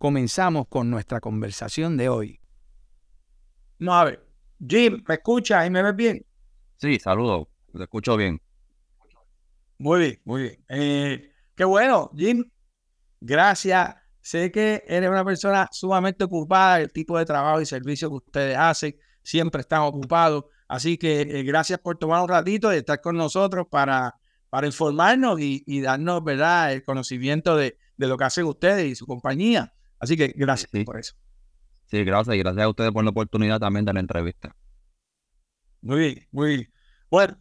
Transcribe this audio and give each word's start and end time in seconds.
comenzamos 0.00 0.66
con 0.68 0.88
nuestra 0.88 1.20
conversación 1.20 1.98
de 1.98 2.08
hoy. 2.08 2.40
No, 3.78 3.92
a 3.92 4.04
ver, 4.04 4.26
Jim, 4.66 5.04
¿me 5.06 5.16
escuchas 5.16 5.66
y 5.66 5.70
me 5.70 5.82
ves 5.82 5.94
bien? 5.94 6.26
Sí, 6.78 6.98
saludo, 6.98 7.50
te 7.70 7.82
escucho 7.82 8.16
bien. 8.16 8.40
Muy 9.76 10.00
bien, 10.00 10.20
muy 10.24 10.42
bien. 10.42 10.64
Eh, 10.70 11.32
qué 11.54 11.64
bueno, 11.64 12.10
Jim. 12.16 12.50
Gracias. 13.20 13.94
Sé 14.22 14.50
que 14.50 14.82
eres 14.88 15.10
una 15.10 15.22
persona 15.22 15.68
sumamente 15.70 16.24
ocupada, 16.24 16.80
el 16.80 16.90
tipo 16.90 17.18
de 17.18 17.26
trabajo 17.26 17.60
y 17.60 17.66
servicio 17.66 18.08
que 18.08 18.16
ustedes 18.16 18.56
hacen, 18.56 18.96
siempre 19.22 19.60
están 19.60 19.82
ocupados. 19.82 20.46
Así 20.66 20.96
que 20.96 21.20
eh, 21.20 21.42
gracias 21.42 21.78
por 21.78 21.98
tomar 21.98 22.22
un 22.22 22.28
ratito 22.30 22.70
de 22.70 22.78
estar 22.78 23.02
con 23.02 23.18
nosotros 23.18 23.66
para, 23.70 24.14
para 24.48 24.66
informarnos 24.66 25.38
y, 25.40 25.80
darnos, 25.82 26.24
¿verdad?, 26.24 26.72
el 26.72 26.84
conocimiento 26.84 27.54
de, 27.54 27.76
de 27.98 28.06
lo 28.06 28.16
que 28.16 28.24
hacen 28.24 28.46
ustedes 28.46 28.86
y 28.86 28.94
su 28.94 29.06
compañía. 29.06 29.74
Así 30.00 30.16
que 30.16 30.32
gracias 30.34 30.70
por 30.84 30.98
eso. 30.98 31.14
Sí, 31.86 32.02
gracias. 32.04 32.34
Y 32.34 32.38
gracias 32.38 32.64
a 32.64 32.68
ustedes 32.68 32.90
por 32.90 33.04
la 33.04 33.10
oportunidad 33.10 33.60
también 33.60 33.84
de 33.84 33.92
la 33.92 34.00
entrevista. 34.00 34.56
Muy 35.82 35.98
bien, 35.98 36.28
muy 36.32 36.48
bien. 36.48 36.72
Bueno, 37.10 37.38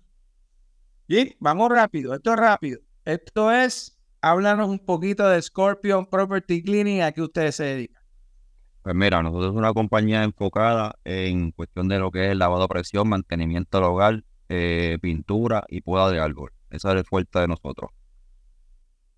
y 1.07 1.35
vamos 1.39 1.69
rápido. 1.69 2.13
Esto 2.13 2.33
es 2.33 2.39
rápido. 2.39 2.79
Esto 3.03 3.51
es, 3.51 3.97
háblanos 4.21 4.69
un 4.69 4.79
poquito 4.79 5.27
de 5.27 5.41
Scorpion 5.41 6.05
Property 6.05 6.61
Cleaning, 6.61 7.01
a 7.01 7.11
qué 7.11 7.21
ustedes 7.21 7.55
se 7.55 7.63
dedican. 7.63 8.03
Pues 8.83 8.95
mira, 8.95 9.21
nosotros 9.21 9.47
somos 9.47 9.59
una 9.59 9.73
compañía 9.73 10.23
enfocada 10.23 10.95
en 11.03 11.51
cuestión 11.51 11.87
de 11.87 11.99
lo 11.99 12.11
que 12.11 12.31
es 12.31 12.37
lavado 12.37 12.61
de 12.61 12.67
presión, 12.67 13.09
mantenimiento 13.09 13.77
del 13.77 13.85
hogar, 13.85 14.23
eh, 14.49 14.97
pintura 15.01 15.63
y 15.67 15.81
poda 15.81 16.11
de 16.11 16.19
árbol. 16.19 16.51
Esa 16.69 16.91
es 16.91 16.99
el 16.99 17.05
fuerte 17.05 17.39
de 17.39 17.47
nosotros. 17.47 17.91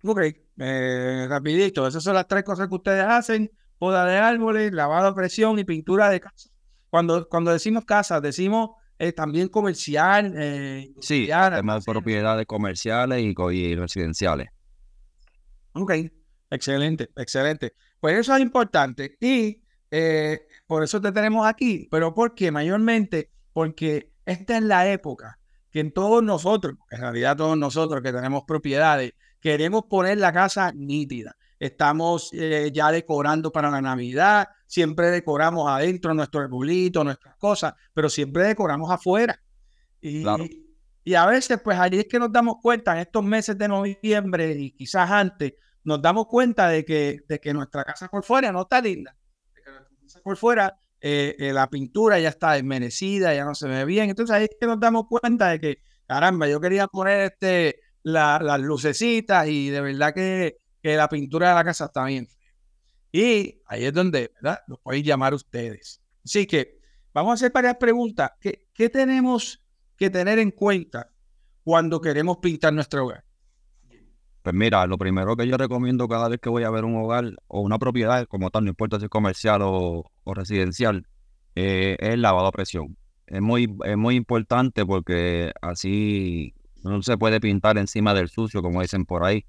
Ok, 0.04 0.20
eh, 0.58 1.26
rapidito, 1.28 1.86
esas 1.86 2.02
son 2.02 2.14
las 2.14 2.26
tres 2.26 2.42
cosas 2.42 2.68
que 2.68 2.74
ustedes 2.74 3.04
hacen, 3.04 3.50
poda 3.78 4.04
de 4.04 4.16
árboles, 4.16 4.72
lavado 4.72 5.08
a 5.08 5.14
presión 5.14 5.58
y 5.58 5.64
pintura 5.64 6.10
de 6.10 6.20
casa. 6.20 6.50
Cuando, 6.90 7.28
cuando 7.28 7.52
decimos 7.52 7.84
casa, 7.84 8.20
decimos 8.20 8.70
eh, 8.98 9.12
también 9.12 9.48
comercial. 9.48 10.32
Eh, 10.36 10.92
sí, 11.00 11.30
además 11.30 11.84
propiedades 11.84 12.46
comerciales 12.46 13.20
y, 13.20 13.74
residenciales. 13.74 14.48
Ok, 15.72 15.92
excelente, 16.50 17.10
excelente. 17.16 17.74
Pues 17.98 18.18
eso 18.18 18.36
es 18.36 18.42
importante 18.42 19.16
y 19.20 19.62
eh, 19.90 20.42
por 20.68 20.84
eso 20.84 21.00
te 21.00 21.10
tenemos 21.10 21.46
aquí, 21.46 21.88
pero 21.90 22.14
¿por 22.14 22.34
qué? 22.34 22.52
Mayormente 22.52 23.30
porque 23.52 24.12
esta 24.24 24.56
es 24.56 24.62
la 24.62 24.88
época 24.88 25.40
que 25.72 25.80
en 25.80 25.92
todos 25.92 26.22
nosotros, 26.22 26.74
en 26.90 27.00
realidad 27.00 27.36
todos 27.36 27.58
nosotros 27.58 28.02
que 28.02 28.12
tenemos 28.12 28.44
propiedades, 28.46 29.14
queremos 29.42 29.84
poner 29.90 30.18
la 30.18 30.32
casa 30.32 30.72
nítida. 30.72 31.36
Estamos 31.58 32.30
eh, 32.32 32.70
ya 32.72 32.90
decorando 32.90 33.52
para 33.52 33.70
la 33.70 33.82
Navidad, 33.82 34.48
siempre 34.66 35.10
decoramos 35.10 35.68
adentro 35.68 36.14
nuestro 36.14 36.40
arbolito, 36.40 37.04
nuestras 37.04 37.36
cosas, 37.36 37.74
pero 37.92 38.08
siempre 38.08 38.44
decoramos 38.44 38.90
afuera. 38.90 39.40
Y, 40.00 40.24
y 41.04 41.14
a 41.14 41.26
veces, 41.26 41.60
pues 41.62 41.78
allí 41.78 41.98
es 41.98 42.06
que 42.08 42.18
nos 42.18 42.32
damos 42.32 42.56
cuenta, 42.62 42.92
en 42.94 43.00
estos 43.00 43.22
meses 43.22 43.58
de 43.58 43.68
noviembre 43.68 44.52
y 44.52 44.72
quizás 44.72 45.10
antes, 45.10 45.54
nos 45.84 46.00
damos 46.00 46.26
cuenta 46.26 46.68
de 46.68 46.84
que, 46.84 47.20
de 47.28 47.40
que 47.40 47.52
nuestra 47.52 47.84
casa 47.84 48.08
por 48.08 48.24
fuera 48.24 48.50
no 48.52 48.62
está 48.62 48.80
linda. 48.80 49.16
De 49.54 49.62
que 49.62 49.70
nuestra 49.70 49.96
casa 50.02 50.20
por 50.22 50.36
fuera, 50.36 50.78
eh, 51.00 51.34
eh, 51.38 51.52
la 51.52 51.68
pintura 51.68 52.18
ya 52.20 52.28
está 52.28 52.52
desmerecida, 52.52 53.34
ya 53.34 53.44
no 53.44 53.54
se 53.54 53.68
ve 53.68 53.84
bien. 53.84 54.10
Entonces 54.10 54.34
ahí 54.34 54.44
es 54.44 54.56
que 54.60 54.66
nos 54.66 54.78
damos 54.78 55.06
cuenta 55.08 55.48
de 55.48 55.60
que, 55.60 55.78
caramba, 56.06 56.48
yo 56.48 56.60
quería 56.60 56.86
poner 56.86 57.32
este 57.32 57.80
las 58.02 58.60
lucecitas 58.60 59.48
y 59.48 59.70
de 59.70 59.80
verdad 59.80 60.14
que, 60.14 60.58
la 60.82 61.08
pintura 61.08 61.50
de 61.50 61.54
la 61.54 61.64
casa 61.64 61.86
está 61.86 62.04
bien. 62.04 62.28
Y 63.12 63.60
ahí 63.66 63.84
es 63.84 63.92
donde, 63.92 64.32
¿verdad? 64.34 64.60
Los 64.66 64.80
podéis 64.80 65.04
llamar 65.04 65.34
ustedes. 65.34 66.00
Así 66.24 66.46
que 66.46 66.78
vamos 67.12 67.30
a 67.30 67.34
hacer 67.34 67.52
varias 67.52 67.76
preguntas. 67.76 68.32
¿Qué, 68.40 68.68
¿Qué, 68.74 68.88
tenemos 68.88 69.62
que 69.96 70.10
tener 70.10 70.38
en 70.38 70.50
cuenta 70.50 71.10
cuando 71.62 72.00
queremos 72.00 72.38
pintar 72.38 72.72
nuestro 72.72 73.04
hogar? 73.04 73.24
Pues 74.42 74.56
mira, 74.56 74.84
lo 74.88 74.98
primero 74.98 75.36
que 75.36 75.46
yo 75.46 75.56
recomiendo 75.56 76.08
cada 76.08 76.28
vez 76.28 76.40
que 76.40 76.48
voy 76.48 76.64
a 76.64 76.70
ver 76.70 76.84
un 76.84 76.96
hogar 76.96 77.36
o 77.46 77.60
una 77.60 77.78
propiedad, 77.78 78.26
como 78.26 78.50
tal, 78.50 78.64
no 78.64 78.70
importa 78.70 78.98
si 78.98 79.04
es 79.04 79.10
comercial 79.10 79.60
o, 79.62 80.10
residencial, 80.26 81.06
eh, 81.54 81.96
es 82.00 82.18
lavado 82.18 82.48
a 82.48 82.52
presión. 82.52 82.96
Es 83.26 83.40
muy, 83.40 83.72
es 83.84 83.96
muy 83.96 84.16
importante 84.16 84.84
porque 84.84 85.52
así 85.62 86.54
no 86.82 87.02
se 87.02 87.16
puede 87.18 87.40
pintar 87.40 87.78
encima 87.78 88.14
del 88.14 88.28
sucio, 88.28 88.62
como 88.62 88.82
dicen 88.82 89.04
por 89.04 89.24
ahí. 89.24 89.44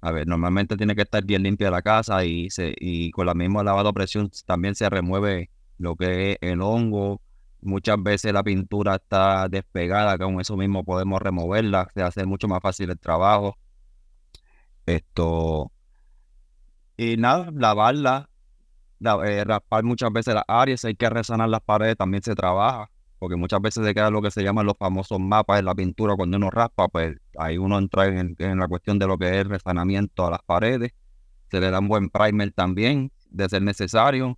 A 0.00 0.10
ver, 0.10 0.26
normalmente 0.26 0.76
tiene 0.76 0.96
que 0.96 1.02
estar 1.02 1.24
bien 1.24 1.42
limpia 1.42 1.70
la 1.70 1.82
casa 1.82 2.24
y, 2.24 2.50
se, 2.50 2.74
y 2.78 3.10
con 3.12 3.26
la 3.26 3.34
misma 3.34 3.62
lavado 3.62 3.90
a 3.90 3.92
presión 3.92 4.30
también 4.46 4.74
se 4.74 4.88
remueve 4.90 5.50
lo 5.78 5.96
que 5.96 6.32
es 6.32 6.38
el 6.40 6.60
hongo. 6.62 7.20
Muchas 7.60 8.02
veces 8.02 8.32
la 8.32 8.42
pintura 8.42 8.96
está 8.96 9.48
despegada, 9.48 10.18
con 10.18 10.40
eso 10.40 10.56
mismo 10.56 10.84
podemos 10.84 11.22
removerla, 11.22 11.88
se 11.94 12.02
hace 12.02 12.26
mucho 12.26 12.48
más 12.48 12.60
fácil 12.60 12.90
el 12.90 12.98
trabajo. 12.98 13.56
Esto. 14.86 15.70
Y 16.96 17.16
nada, 17.16 17.50
lavarla, 17.54 18.28
eh, 19.24 19.44
raspar 19.44 19.84
muchas 19.84 20.12
veces 20.12 20.34
las 20.34 20.44
áreas, 20.48 20.84
hay 20.84 20.96
que 20.96 21.08
resanar 21.08 21.48
las 21.48 21.62
paredes, 21.62 21.96
también 21.96 22.22
se 22.22 22.34
trabaja 22.34 22.91
porque 23.22 23.36
muchas 23.36 23.62
veces 23.62 23.86
se 23.86 23.94
queda 23.94 24.10
lo 24.10 24.20
que 24.20 24.32
se 24.32 24.42
llaman 24.42 24.66
los 24.66 24.76
famosos 24.76 25.20
mapas 25.20 25.60
en 25.60 25.66
la 25.66 25.76
pintura 25.76 26.16
cuando 26.16 26.38
uno 26.38 26.50
raspa, 26.50 26.88
pues 26.88 27.16
ahí 27.38 27.56
uno 27.56 27.78
entra 27.78 28.06
en, 28.08 28.58
la 28.58 28.66
cuestión 28.66 28.98
de 28.98 29.06
lo 29.06 29.16
que 29.16 29.26
es 29.26 29.36
el 29.36 29.48
resanamiento 29.48 30.26
a 30.26 30.30
las 30.32 30.42
paredes, 30.42 30.90
se 31.48 31.60
le 31.60 31.70
da 31.70 31.78
buen 31.78 32.10
primer 32.10 32.50
también, 32.50 33.12
de 33.30 33.48
ser 33.48 33.62
necesario, 33.62 34.36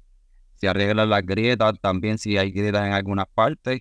se 0.56 0.68
arreglan 0.68 1.08
las 1.08 1.22
grietas 1.24 1.80
también 1.80 2.18
si 2.18 2.36
hay 2.36 2.50
grietas 2.50 2.86
en 2.86 2.92
algunas 2.92 3.24
partes, 3.32 3.80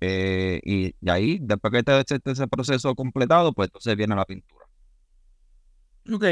eh, 0.00 0.60
y, 0.62 0.94
ahí, 1.10 1.40
después 1.42 1.72
que 1.72 1.78
esté 1.80 2.20
ese 2.30 2.46
proceso 2.46 2.94
completado, 2.94 3.52
pues 3.52 3.66
entonces 3.66 3.96
viene 3.96 4.14
la 4.14 4.26
pintura. 4.26 4.64
Ok, 6.08 6.24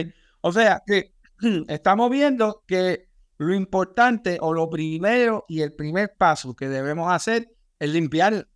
o 0.43 0.53
sea 0.53 0.85
que 0.87 1.15
estamos 1.67 2.11
viendo 2.11 2.63
que 2.65 3.09
lo 3.39 3.53
importante 3.55 4.39
o 4.41 4.55
lo 4.55 4.71
primero 4.71 5.45
y 5.49 5.63
el 5.63 5.73
primer 5.73 6.15
paso 6.17 6.55
que 6.55 6.69
debemos 6.69 7.11
hacer 7.11 7.58
es 7.79 7.91
limpiar. 7.91 8.49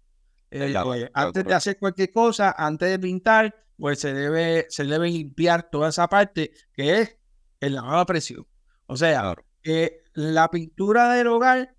Eh, 0.51 0.75
pues, 0.83 1.11
antes 1.15 1.45
de 1.45 1.55
hacer 1.55 1.79
cualquier 1.79 2.13
cosa, 2.13 2.55
antes 2.57 2.91
de 2.91 2.99
pintar, 2.99 3.55
pues 3.79 4.01
se 4.01 4.13
debe, 4.13 4.67
se 4.69 4.85
debe 4.85 5.09
limpiar 5.11 5.71
toda 5.71 5.89
esa 5.89 6.09
parte 6.09 6.53
que 6.75 7.01
es 7.01 7.17
el 7.61 7.75
lavado 7.75 8.01
a 8.01 8.07
presión. 8.07 8.47
O 8.87 8.97
sea, 8.97 9.35
que 9.63 10.03
la 10.13 10.51
pintura 10.51 11.13
del 11.15 11.29
hogar 11.29 11.75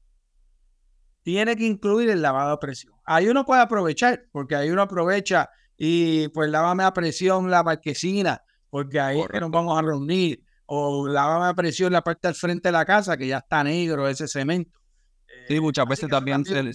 tiene 1.22 1.56
que 1.56 1.66
incluir 1.66 2.10
el 2.10 2.22
lavado 2.22 2.52
a 2.52 2.60
presión. 2.60 2.94
Ahí 3.06 3.28
uno 3.28 3.46
puede 3.46 3.62
aprovechar, 3.62 4.26
porque 4.32 4.56
ahí 4.56 4.70
uno 4.70 4.82
aprovecha 4.82 5.50
y 5.78 6.28
pues 6.30 6.50
lávame 6.50 6.84
a 6.84 6.94
presión 6.94 7.50
la 7.50 7.64
marquesina, 7.64 8.42
porque 8.70 9.00
ahí 9.00 9.20
es 9.20 9.28
que 9.28 9.40
nos 9.40 9.52
vamos 9.52 9.78
a 9.78 9.82
reunir. 9.82 10.44
O 10.66 11.08
lávame 11.08 11.48
a 11.48 11.54
presión 11.54 11.94
la 11.94 12.02
parte 12.02 12.28
del 12.28 12.36
frente 12.36 12.70
de 12.70 12.74
la 12.74 12.86
casa, 12.86 13.18
que 13.18 13.28
ya 13.28 13.38
está 13.40 13.64
negro 13.64 14.08
ese 14.08 14.28
cemento. 14.28 14.80
Sí, 15.48 15.60
muchas 15.60 15.86
veces 15.88 16.10
también, 16.10 16.46
se, 16.46 16.74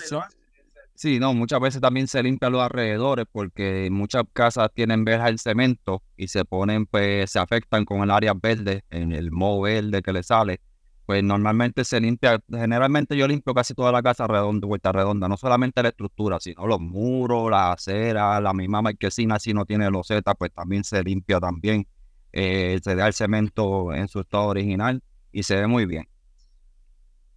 Sí, 0.98 1.20
no, 1.20 1.32
muchas 1.32 1.60
veces 1.60 1.80
también 1.80 2.08
se 2.08 2.20
limpia 2.24 2.50
los 2.50 2.60
alrededores 2.60 3.24
porque 3.30 3.88
muchas 3.88 4.24
casas 4.32 4.68
tienen 4.74 5.04
verja 5.04 5.28
en 5.28 5.38
cemento 5.38 6.02
y 6.16 6.26
se 6.26 6.44
ponen, 6.44 6.86
pues, 6.86 7.30
se 7.30 7.38
afectan 7.38 7.84
con 7.84 8.02
el 8.02 8.10
área 8.10 8.34
verde, 8.34 8.82
en 8.90 9.12
el 9.12 9.30
moho 9.30 9.60
verde 9.60 10.02
que 10.02 10.12
le 10.12 10.24
sale. 10.24 10.60
Pues 11.06 11.22
normalmente 11.22 11.84
se 11.84 12.00
limpia, 12.00 12.40
generalmente 12.50 13.16
yo 13.16 13.28
limpio 13.28 13.54
casi 13.54 13.74
toda 13.74 13.92
la 13.92 14.02
casa 14.02 14.26
redonda, 14.26 14.66
vuelta 14.66 14.90
redonda, 14.90 15.28
no 15.28 15.36
solamente 15.36 15.84
la 15.84 15.90
estructura, 15.90 16.40
sino 16.40 16.66
los 16.66 16.80
muros, 16.80 17.48
la 17.48 17.70
acera, 17.70 18.40
la 18.40 18.52
misma 18.52 18.82
marquesina, 18.82 19.38
si 19.38 19.54
no 19.54 19.64
tiene 19.66 19.88
loseta, 19.92 20.34
pues 20.34 20.50
también 20.52 20.82
se 20.82 21.00
limpia 21.04 21.38
también. 21.38 21.86
Eh, 22.32 22.80
se 22.82 22.96
da 22.96 23.06
el 23.06 23.12
cemento 23.12 23.94
en 23.94 24.08
su 24.08 24.18
estado 24.18 24.46
original 24.46 25.00
y 25.30 25.44
se 25.44 25.54
ve 25.60 25.68
muy 25.68 25.86
bien. 25.86 26.08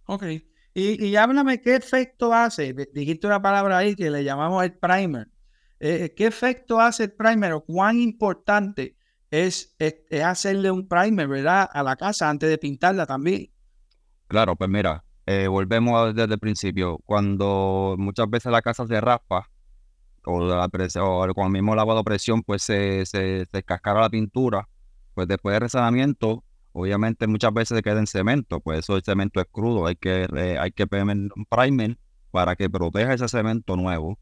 Ok. 0.06 0.24
Y, 0.74 1.16
háblame 1.16 1.60
qué 1.60 1.74
efecto 1.76 2.32
hace, 2.32 2.72
dijiste 2.94 3.26
una 3.26 3.42
palabra 3.42 3.78
ahí 3.78 3.94
que 3.94 4.10
le 4.10 4.24
llamamos 4.24 4.64
el 4.64 4.72
primer. 4.72 5.28
Eh, 5.80 6.14
¿Qué 6.16 6.26
efecto 6.26 6.80
hace 6.80 7.04
el 7.04 7.12
primer 7.12 7.52
o 7.52 7.60
cuán 7.62 7.98
importante 7.98 8.96
es, 9.30 9.76
hacerle 10.24 10.70
un 10.70 10.88
primer, 10.88 11.28
¿verdad? 11.28 11.68
A 11.72 11.82
la 11.82 11.96
casa 11.96 12.30
antes 12.30 12.48
de 12.48 12.56
pintarla 12.56 13.04
también. 13.04 13.50
Claro, 14.28 14.56
pues 14.56 14.70
mira, 14.70 15.04
eh, 15.26 15.46
volvemos 15.46 16.14
desde 16.14 16.34
el 16.34 16.40
principio. 16.40 16.98
Cuando 17.04 17.96
muchas 17.98 18.30
veces 18.30 18.50
la 18.50 18.62
casa 18.62 18.86
se 18.86 19.00
raspa, 19.00 19.50
o, 20.24 21.34
con 21.34 21.46
el 21.46 21.52
mismo 21.52 21.74
lavado 21.74 21.98
de 21.98 22.04
presión, 22.04 22.42
pues 22.42 22.62
se, 22.62 23.04
se, 23.04 23.46
se 23.50 23.62
cascara 23.62 24.00
la 24.00 24.10
pintura, 24.10 24.68
pues 25.14 25.28
después 25.28 25.54
de 25.54 25.60
resanamiento, 25.60 26.44
obviamente 26.72 27.26
muchas 27.26 27.52
veces 27.52 27.76
se 27.76 27.82
queda 27.82 27.98
en 27.98 28.06
cemento, 28.06 28.60
pues 28.60 28.80
eso 28.80 28.96
el 28.96 29.02
cemento 29.02 29.40
es 29.40 29.46
crudo, 29.50 29.86
hay 29.86 29.96
que, 29.96 30.26
eh, 30.36 30.58
hay 30.58 30.72
que 30.72 30.86
poner 30.86 31.16
un 31.34 31.46
primer 31.48 31.98
para 32.30 32.56
que 32.56 32.68
proteja 32.68 33.14
ese 33.14 33.28
cemento 33.28 33.76
nuevo, 33.76 34.18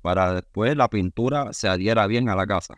para 0.00 0.34
después 0.34 0.76
la 0.76 0.88
pintura 0.88 1.52
se 1.52 1.68
adhiera 1.68 2.06
bien 2.06 2.28
a 2.28 2.34
la 2.34 2.46
casa. 2.46 2.74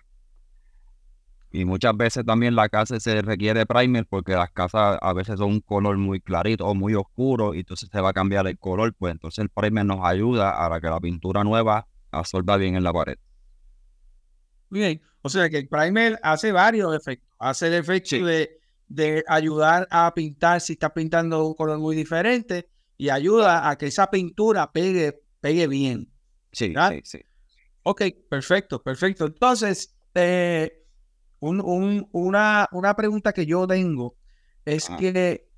Y 1.51 1.65
muchas 1.65 1.97
veces 1.97 2.27
también 2.27 2.57
la 2.57 2.69
casa 2.69 2.99
se 2.99 3.23
requiere 3.23 3.65
primer 3.65 4.07
porque 4.07 4.33
las 4.33 4.51
casas 4.51 4.99
a 5.01 5.13
veces 5.13 5.39
son 5.39 5.53
un 5.53 5.61
color 5.61 5.97
muy 5.97 6.21
clarito 6.21 6.67
o 6.67 6.75
muy 6.75 6.95
oscuro 6.95 7.55
y 7.55 7.61
entonces 7.61 7.89
se 7.93 8.01
va 8.01 8.11
a 8.11 8.13
cambiar 8.13 8.49
el 8.49 8.59
color, 8.59 8.93
pues 8.93 9.13
entonces 9.13 9.39
el 9.39 9.51
primer 9.51 9.87
nos 9.87 10.01
ayuda 10.03 10.67
a 10.67 10.81
que 10.81 10.89
la 10.89 10.99
pintura 10.99 11.45
nueva 11.45 11.87
absorba 12.11 12.57
bien 12.57 12.75
en 12.75 12.83
la 12.83 12.93
pared. 12.93 13.17
Bien, 14.69 15.01
o 15.23 15.29
sea 15.29 15.49
que 15.49 15.59
el 15.59 15.69
primer 15.69 16.19
hace 16.25 16.51
varios 16.51 16.93
efectos. 16.97 17.29
Hace 17.39 17.69
el 17.69 17.75
efecto 17.75 18.17
de, 18.25 18.59
de 18.89 19.25
ayudar 19.29 19.89
a 19.91 20.13
pintar 20.15 20.61
si 20.61 20.75
está 20.75 20.93
pintando 20.93 21.47
un 21.47 21.55
color 21.55 21.79
muy 21.79 21.97
diferente 21.97 22.69
y 22.97 23.09
ayuda 23.09 23.69
a 23.69 23.77
que 23.77 23.87
esa 23.87 24.11
pintura 24.11 24.71
pegue, 24.73 25.23
pegue 25.41 25.67
bien. 25.67 26.13
Sí, 26.53 26.73
sí, 26.91 27.01
sí. 27.05 27.19
Ok, 27.83 28.03
perfecto, 28.29 28.83
perfecto. 28.83 29.27
Entonces, 29.27 29.97
eh, 30.15 30.85
una, 31.41 32.69
una 32.73 32.97
pregunta 32.97 33.33
que 33.33 33.45
yo 33.45 33.67
tengo 33.67 34.17
es 34.65 34.89
que 34.99 35.49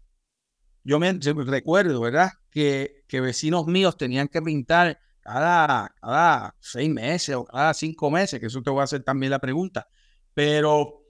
yo 0.86 0.98
me, 1.00 1.12
recuerdo, 1.12 2.00
¿verdad? 2.00 2.30
Que, 2.50 3.04
que, 3.08 3.20
vecinos 3.20 3.66
míos 3.66 3.96
tenían 3.96 4.28
que 4.28 4.40
pintar 4.40 5.00
cada, 5.20 5.92
cada 6.00 6.56
seis 6.60 6.88
meses 6.88 7.34
o 7.34 7.44
cada 7.44 7.74
cinco 7.74 8.10
meses, 8.10 8.38
que 8.38 8.46
eso 8.46 8.62
te 8.62 8.70
voy 8.70 8.80
a 8.80 8.84
hacer 8.84 9.02
también 9.02 9.30
la 9.30 9.40
pregunta. 9.40 9.88
Pero, 10.32 11.05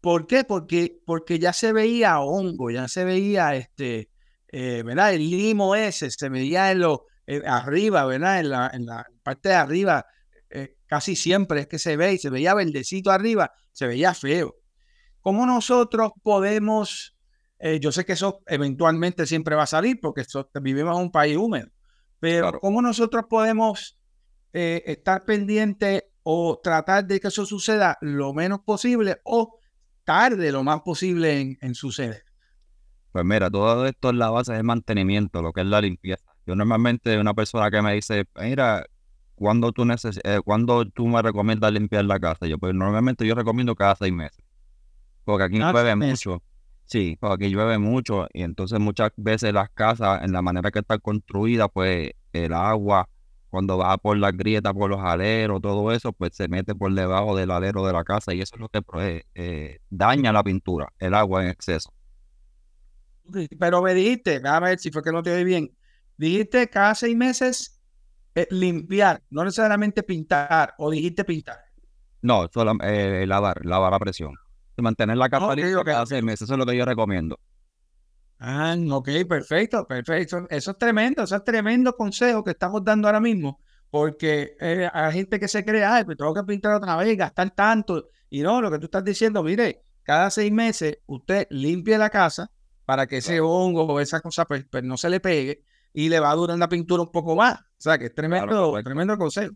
¿por 0.00 0.26
qué? 0.26 0.44
Porque, 0.44 1.00
porque 1.04 1.38
ya 1.38 1.52
se 1.52 1.72
veía 1.72 2.20
hongo, 2.20 2.70
ya 2.70 2.88
se 2.88 3.04
veía 3.04 3.54
este, 3.56 4.10
eh, 4.48 4.82
¿verdad? 4.84 5.14
El 5.14 5.30
limo 5.30 5.74
ese, 5.74 6.10
se 6.10 6.28
veía 6.28 6.70
en 6.70 6.80
lo, 6.80 7.06
arriba, 7.46 8.04
¿verdad? 8.06 8.40
En 8.40 8.50
la, 8.50 8.70
en 8.72 8.86
la 8.86 9.06
parte 9.22 9.48
de 9.50 9.54
arriba 9.54 10.06
eh, 10.50 10.76
casi 10.86 11.16
siempre 11.16 11.60
es 11.60 11.66
que 11.66 11.78
se 11.78 11.96
ve 11.96 12.14
y 12.14 12.18
se 12.18 12.30
veía 12.30 12.54
verdecito 12.54 13.10
arriba, 13.10 13.52
se 13.72 13.86
veía 13.86 14.14
feo. 14.14 14.54
¿Cómo 15.20 15.44
nosotros 15.44 16.12
podemos, 16.22 17.16
eh, 17.58 17.80
yo 17.80 17.90
sé 17.90 18.04
que 18.04 18.12
eso 18.12 18.42
eventualmente 18.46 19.26
siempre 19.26 19.56
va 19.56 19.64
a 19.64 19.66
salir 19.66 19.98
porque 20.00 20.24
vivimos 20.62 20.96
en 20.96 21.02
un 21.02 21.10
país 21.10 21.36
húmedo, 21.36 21.68
pero 22.20 22.60
¿cómo 22.60 22.80
nosotros 22.80 23.24
podemos 23.28 23.98
eh, 24.52 24.82
estar 24.86 25.24
pendientes 25.24 26.04
o 26.22 26.60
tratar 26.62 27.06
de 27.06 27.20
que 27.20 27.28
eso 27.28 27.44
suceda 27.44 27.98
lo 28.00 28.32
menos 28.32 28.60
posible 28.60 29.20
o 29.24 29.55
tarde 30.06 30.50
lo 30.52 30.62
más 30.62 30.80
posible 30.80 31.38
en, 31.38 31.58
en 31.60 31.74
suceder? 31.74 32.24
Pues 33.12 33.24
mira, 33.24 33.50
todo 33.50 33.86
esto 33.86 34.10
es 34.10 34.16
la 34.16 34.30
base 34.30 34.54
del 34.54 34.64
mantenimiento, 34.64 35.42
lo 35.42 35.52
que 35.52 35.60
es 35.62 35.66
la 35.66 35.82
limpieza. 35.82 36.32
Yo 36.46 36.54
normalmente 36.54 37.18
una 37.18 37.34
persona 37.34 37.70
que 37.70 37.82
me 37.82 37.94
dice, 37.94 38.24
mira, 38.40 38.86
cuando 39.34 39.72
tú, 39.72 39.84
neces 39.84 40.18
eh, 40.24 40.40
tú 40.94 41.06
me 41.08 41.20
recomiendas 41.20 41.72
limpiar 41.72 42.04
la 42.04 42.18
casa? 42.18 42.46
Yo, 42.46 42.58
pues 42.58 42.74
normalmente 42.74 43.26
yo 43.26 43.34
recomiendo 43.34 43.74
cada 43.74 43.96
seis 43.96 44.12
meses. 44.12 44.42
Porque 45.24 45.44
aquí 45.44 45.58
llueve 45.58 45.96
mucho. 45.96 46.42
Sí, 46.84 47.16
porque 47.18 47.46
aquí 47.46 47.54
llueve 47.54 47.78
mucho 47.78 48.28
y 48.32 48.42
entonces 48.42 48.78
muchas 48.78 49.10
veces 49.16 49.52
las 49.52 49.70
casas, 49.70 50.22
en 50.22 50.32
la 50.32 50.40
manera 50.40 50.70
que 50.70 50.78
están 50.78 51.00
construidas, 51.00 51.68
pues 51.72 52.12
el 52.32 52.52
agua, 52.52 53.08
cuando 53.56 53.78
va 53.78 53.96
por 53.96 54.18
las 54.18 54.36
grietas, 54.36 54.74
por 54.74 54.90
los 54.90 55.00
aleros, 55.00 55.62
todo 55.62 55.90
eso, 55.90 56.12
pues 56.12 56.36
se 56.36 56.46
mete 56.46 56.74
por 56.74 56.92
debajo 56.92 57.34
del 57.34 57.50
alero 57.50 57.86
de 57.86 57.92
la 57.94 58.04
casa 58.04 58.34
y 58.34 58.42
eso 58.42 58.54
es 58.54 58.60
lo 58.60 58.68
que 58.68 58.82
pues, 58.82 59.22
eh, 59.34 59.78
daña 59.88 60.30
la 60.30 60.44
pintura, 60.44 60.92
el 60.98 61.14
agua 61.14 61.42
en 61.42 61.48
exceso. 61.48 61.90
Pero 63.58 63.80
me 63.80 63.94
dijiste, 63.94 64.42
a 64.44 64.60
ver 64.60 64.78
si 64.78 64.90
fue 64.90 65.02
que 65.02 65.10
no 65.10 65.22
te 65.22 65.32
oí 65.32 65.42
bien, 65.42 65.74
dijiste 66.18 66.68
cada 66.68 66.94
seis 66.94 67.16
meses 67.16 67.80
eh, 68.34 68.46
limpiar, 68.50 69.22
no 69.30 69.42
necesariamente 69.42 70.02
pintar, 70.02 70.74
o 70.76 70.90
dijiste 70.90 71.24
pintar. 71.24 71.56
No, 72.20 72.50
solo 72.52 72.74
eh, 72.82 73.24
lavar, 73.26 73.64
lavar 73.64 73.94
a 73.94 73.98
presión. 73.98 74.34
Mantener 74.76 75.16
la 75.16 75.30
capa 75.30 75.54
okay, 75.54 75.72
cada 75.82 76.04
seis 76.04 76.22
meses, 76.22 76.42
eso 76.42 76.52
es 76.52 76.58
lo 76.58 76.66
que 76.66 76.76
yo 76.76 76.84
recomiendo. 76.84 77.40
Ah, 78.38 78.76
ok, 78.90 79.08
perfecto, 79.28 79.86
perfecto. 79.86 80.46
Eso 80.50 80.70
es 80.72 80.78
tremendo, 80.78 81.22
eso 81.22 81.36
es 81.36 81.44
tremendo 81.44 81.96
consejo 81.96 82.44
que 82.44 82.50
estamos 82.50 82.84
dando 82.84 83.08
ahora 83.08 83.20
mismo, 83.20 83.60
porque 83.90 84.56
eh, 84.60 84.88
hay 84.92 85.12
gente 85.12 85.40
que 85.40 85.48
se 85.48 85.64
cree, 85.64 85.84
ay, 85.84 86.04
pues 86.04 86.18
tengo 86.18 86.34
que 86.34 86.42
pintar 86.44 86.74
otra 86.74 86.96
vez, 86.96 87.16
gastar 87.16 87.50
tanto. 87.52 88.08
Y 88.28 88.42
no, 88.42 88.60
lo 88.60 88.70
que 88.70 88.78
tú 88.78 88.86
estás 88.86 89.04
diciendo, 89.04 89.42
mire, 89.42 89.82
cada 90.02 90.30
seis 90.30 90.52
meses 90.52 90.98
usted 91.06 91.46
limpie 91.50 91.96
la 91.96 92.10
casa 92.10 92.50
para 92.84 93.06
que 93.06 93.18
ese 93.18 93.40
hongo 93.40 93.84
o 93.84 94.00
esa 94.00 94.20
cosa 94.20 94.44
pues, 94.44 94.64
pues 94.70 94.84
no 94.84 94.96
se 94.96 95.10
le 95.10 95.20
pegue 95.20 95.62
y 95.92 96.08
le 96.08 96.20
va 96.20 96.30
a 96.30 96.34
durar 96.34 96.58
la 96.58 96.68
pintura 96.68 97.02
un 97.02 97.10
poco 97.10 97.34
más. 97.34 97.58
O 97.58 97.78
sea, 97.78 97.98
que 97.98 98.06
es 98.06 98.14
tremendo, 98.14 98.80
tremendo 98.82 99.16
consejo. 99.16 99.54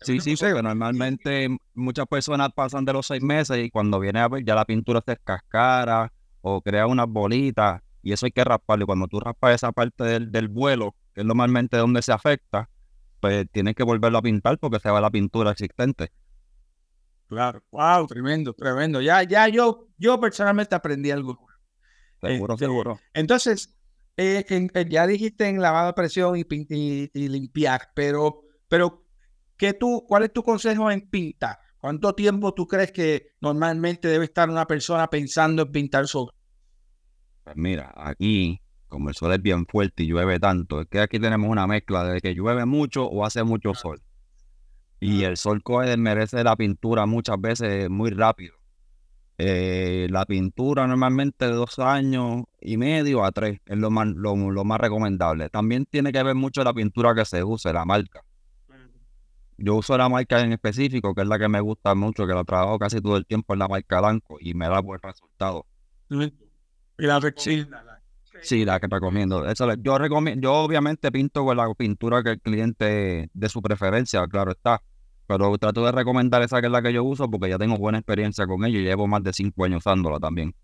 Sí, 0.00 0.20
sí, 0.20 0.36
porque 0.36 0.62
normalmente 0.62 1.48
muchas 1.74 2.06
personas 2.06 2.50
pasan 2.54 2.84
de 2.84 2.92
los 2.92 3.06
seis 3.06 3.22
meses 3.22 3.58
y 3.58 3.70
cuando 3.70 3.98
viene 3.98 4.20
a 4.20 4.28
ver 4.28 4.44
ya 4.44 4.54
la 4.54 4.64
pintura 4.64 5.02
se 5.04 5.12
escascara 5.12 6.12
o 6.40 6.62
crea 6.62 6.86
unas 6.86 7.08
bolitas 7.08 7.80
y 8.02 8.12
eso 8.12 8.26
hay 8.26 8.32
que 8.32 8.44
rasparlo. 8.44 8.84
Y 8.84 8.86
cuando 8.86 9.08
tú 9.08 9.20
raspas 9.20 9.54
esa 9.54 9.72
parte 9.72 10.04
del, 10.04 10.32
del 10.32 10.48
vuelo, 10.48 10.94
que 11.14 11.22
es 11.22 11.26
normalmente 11.26 11.76
donde 11.76 12.02
se 12.02 12.12
afecta, 12.12 12.70
pues 13.20 13.46
tienes 13.50 13.74
que 13.74 13.82
volverlo 13.82 14.18
a 14.18 14.22
pintar 14.22 14.58
porque 14.58 14.78
se 14.78 14.90
va 14.90 15.00
la 15.00 15.10
pintura 15.10 15.50
existente. 15.50 16.12
Claro, 17.28 17.62
wow, 17.70 18.06
tremendo, 18.06 18.54
tremendo. 18.54 19.00
Ya, 19.02 19.22
ya 19.22 19.48
yo, 19.48 19.88
yo 19.98 20.18
personalmente 20.18 20.74
aprendí 20.74 21.10
algo. 21.10 21.38
Seguro, 22.20 22.54
este, 22.54 22.64
seguro. 22.64 23.00
Entonces, 23.12 23.76
eh, 24.16 24.44
ya 24.88 25.06
dijiste 25.06 25.46
en 25.46 25.60
lavado 25.60 25.88
de 25.88 25.92
presión 25.92 26.36
y, 26.36 27.28
limpiar, 27.28 27.90
pero, 27.94 28.42
pero 28.66 29.04
¿qué 29.56 29.74
tú, 29.74 30.04
¿cuál 30.08 30.24
es 30.24 30.32
tu 30.32 30.42
consejo 30.42 30.90
en 30.90 31.08
pintar? 31.08 31.58
¿Cuánto 31.78 32.14
tiempo 32.14 32.54
tú 32.54 32.66
crees 32.66 32.90
que 32.92 33.34
normalmente 33.40 34.08
debe 34.08 34.24
estar 34.24 34.48
una 34.48 34.66
persona 34.66 35.08
pensando 35.08 35.62
en 35.62 35.72
pintar 35.72 36.08
sol? 36.08 36.32
Pues 37.48 37.56
mira, 37.56 37.94
aquí, 37.96 38.60
como 38.88 39.08
el 39.08 39.14
sol 39.14 39.32
es 39.32 39.40
bien 39.40 39.64
fuerte 39.64 40.02
y 40.02 40.08
llueve 40.08 40.38
tanto, 40.38 40.82
es 40.82 40.86
que 40.86 41.00
aquí 41.00 41.18
tenemos 41.18 41.48
una 41.48 41.66
mezcla 41.66 42.04
de 42.04 42.20
que 42.20 42.34
llueve 42.34 42.66
mucho 42.66 43.06
o 43.06 43.24
hace 43.24 43.42
mucho 43.42 43.72
sol. 43.72 44.02
Y 45.00 45.22
el 45.22 45.38
sol 45.38 45.62
coge, 45.62 45.96
merece 45.96 46.44
la 46.44 46.56
pintura 46.56 47.06
muchas 47.06 47.40
veces 47.40 47.88
muy 47.88 48.10
rápido. 48.10 48.54
Eh, 49.38 50.08
la 50.10 50.26
pintura 50.26 50.86
normalmente 50.86 51.46
de 51.46 51.52
dos 51.52 51.78
años 51.78 52.44
y 52.60 52.76
medio 52.76 53.24
a 53.24 53.32
tres 53.32 53.60
es 53.64 53.78
lo 53.78 53.90
más, 53.90 54.08
lo, 54.08 54.36
más 54.36 54.78
recomendable. 54.78 55.48
También 55.48 55.86
tiene 55.86 56.12
que 56.12 56.22
ver 56.22 56.34
mucho 56.34 56.62
la 56.62 56.74
pintura 56.74 57.14
que 57.14 57.24
se 57.24 57.42
use, 57.42 57.72
la 57.72 57.86
marca. 57.86 58.22
Yo 59.56 59.76
uso 59.76 59.96
la 59.96 60.10
marca 60.10 60.38
en 60.42 60.52
específico, 60.52 61.14
que 61.14 61.22
es 61.22 61.26
la 61.26 61.38
que 61.38 61.48
me 61.48 61.62
gusta 61.62 61.94
mucho, 61.94 62.26
que 62.26 62.34
la 62.34 62.44
trabajo 62.44 62.78
casi 62.78 63.00
todo 63.00 63.16
el 63.16 63.24
tiempo 63.24 63.54
en 63.54 63.60
la 63.60 63.68
marca 63.68 64.00
blanco 64.00 64.36
y 64.38 64.52
me 64.52 64.68
da 64.68 64.80
buen 64.80 65.00
resultado. 65.00 65.64
Y 66.10 66.47
la 67.06 67.20
sí, 67.36 67.66
sí, 68.42 68.64
la 68.64 68.80
que 68.80 68.88
recomiendo. 68.88 69.44
yo 69.80 69.98
recomiendo, 69.98 70.42
yo 70.42 70.54
obviamente 70.54 71.12
pinto 71.12 71.44
con 71.44 71.56
la 71.56 71.72
pintura 71.74 72.22
que 72.22 72.30
el 72.30 72.40
cliente 72.40 73.30
de 73.32 73.48
su 73.48 73.62
preferencia, 73.62 74.26
claro 74.26 74.52
está. 74.52 74.82
Pero 75.26 75.56
trato 75.58 75.84
de 75.84 75.92
recomendar 75.92 76.42
esa 76.42 76.60
que 76.60 76.66
es 76.66 76.72
la 76.72 76.80
que 76.80 76.92
yo 76.92 77.04
uso 77.04 77.30
porque 77.30 77.50
ya 77.50 77.58
tengo 77.58 77.76
buena 77.76 77.98
experiencia 77.98 78.46
con 78.46 78.64
ella 78.64 78.78
y 78.78 78.82
llevo 78.82 79.06
más 79.06 79.22
de 79.22 79.32
cinco 79.32 79.64
años 79.64 79.78
usándola 79.84 80.18
también. 80.18 80.54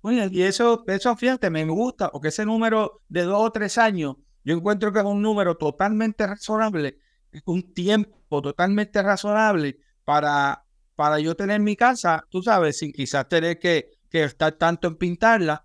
Oye, 0.00 0.28
y 0.32 0.42
eso, 0.42 0.84
eso 0.86 1.14
fíjate, 1.16 1.50
me 1.50 1.64
gusta, 1.64 2.10
porque 2.10 2.28
ese 2.28 2.46
número 2.46 3.02
de 3.08 3.22
dos 3.22 3.40
o 3.40 3.50
tres 3.50 3.76
años, 3.78 4.16
yo 4.44 4.56
encuentro 4.56 4.92
que 4.92 5.00
es 5.00 5.04
un 5.04 5.20
número 5.20 5.56
totalmente 5.56 6.26
razonable, 6.26 6.98
un 7.44 7.74
tiempo 7.74 8.40
totalmente 8.40 9.02
razonable 9.02 9.78
para, 10.04 10.64
para 10.94 11.18
yo 11.18 11.34
tener 11.34 11.60
mi 11.60 11.76
casa, 11.76 12.24
tú 12.30 12.42
sabes, 12.42 12.78
sin 12.78 12.92
quizás 12.92 13.28
tener 13.28 13.58
que, 13.58 13.97
que 14.08 14.24
estar 14.24 14.52
tanto 14.52 14.88
en 14.88 14.96
pintarla. 14.96 15.64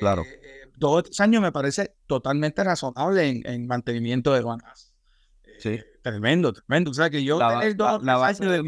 Claro. 0.00 0.22
Eh, 0.22 0.40
eh, 0.42 0.72
dos 0.76 0.98
o 0.98 1.02
tres 1.02 1.20
años 1.20 1.42
me 1.42 1.52
parece 1.52 1.96
totalmente 2.06 2.62
razonable 2.64 3.28
en, 3.28 3.46
en 3.46 3.66
mantenimiento 3.66 4.32
de 4.32 4.42
guanas. 4.42 4.94
Sí. 5.58 5.70
Eh, 5.70 5.84
tremendo, 6.02 6.52
tremendo. 6.52 6.90
O 6.90 6.94
sea 6.94 7.10
que 7.10 7.24
yo 7.24 7.38
la, 7.38 8.16
base 8.16 8.44
de, 8.44 8.62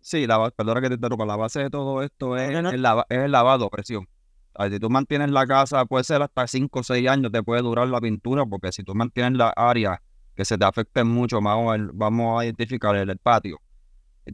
Sí, 0.00 0.26
la, 0.26 0.50
perdona 0.50 0.80
que 0.80 0.88
te 0.88 0.94
interrumpa, 0.94 1.24
la 1.24 1.36
base 1.36 1.60
de 1.60 1.70
todo 1.70 2.02
esto 2.02 2.36
es, 2.36 2.50
El, 2.50 2.66
es 2.66 3.18
el 3.18 3.32
lavado 3.32 3.66
a 3.66 3.70
presión. 3.70 4.08
si 4.68 4.78
tú 4.80 4.90
mantienes 4.90 5.30
la 5.30 5.46
casa, 5.46 5.84
puede 5.84 6.02
ser 6.04 6.22
hasta 6.22 6.46
5 6.46 6.80
o 6.80 6.82
6 6.82 7.08
años, 7.08 7.30
te 7.30 7.42
puede 7.42 7.62
durar 7.62 7.86
la 7.86 8.00
pintura, 8.00 8.44
porque 8.44 8.72
si 8.72 8.82
tú 8.82 8.94
mantienes 8.94 9.38
la 9.38 9.50
área 9.50 10.02
que 10.34 10.44
se 10.44 10.58
te 10.58 10.64
afecte 10.64 11.04
mucho, 11.04 11.40
vamos 11.40 11.78
a, 11.78 11.90
vamos 11.92 12.40
a 12.40 12.44
identificar 12.44 12.96
el, 12.96 13.16
patio. 13.18 13.60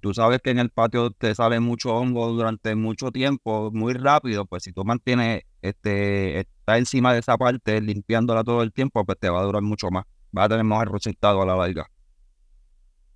Tú 0.03 0.13
sabes 0.13 0.41
que 0.43 0.51
en 0.51 0.59
el 0.59 0.71
patio 0.71 1.11
te 1.11 1.35
sale 1.35 1.61
mucho 1.61 1.95
hongo 1.95 2.29
durante 2.29 2.75
mucho 2.75 3.11
tiempo, 3.11 3.71
muy 3.73 3.95
rápido, 3.95 4.45
pues 4.45 4.63
si 4.65 4.73
tú 4.73 4.85
mantienes 4.85 5.45
este, 5.63 6.41
estás 6.41 6.79
encima 6.79 7.13
de 7.13 7.21
esa 7.21 7.37
parte, 7.37 7.81
limpiándola 7.81 8.45
todo 8.45 8.63
el 8.63 8.73
tiempo, 8.73 9.05
pues 9.05 9.19
te 9.19 9.31
va 9.31 9.41
a 9.41 9.45
durar 9.45 9.63
mucho 9.63 9.91
más. 9.91 10.05
Va 10.37 10.45
a 10.45 10.49
tener 10.49 10.65
mejor 10.65 10.93
resultado 10.93 11.41
a 11.41 11.47
la 11.47 11.57
larga. 11.57 11.91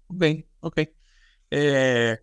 Ok, 0.09 0.25
ok. 0.61 0.81
Eh, 1.51 2.19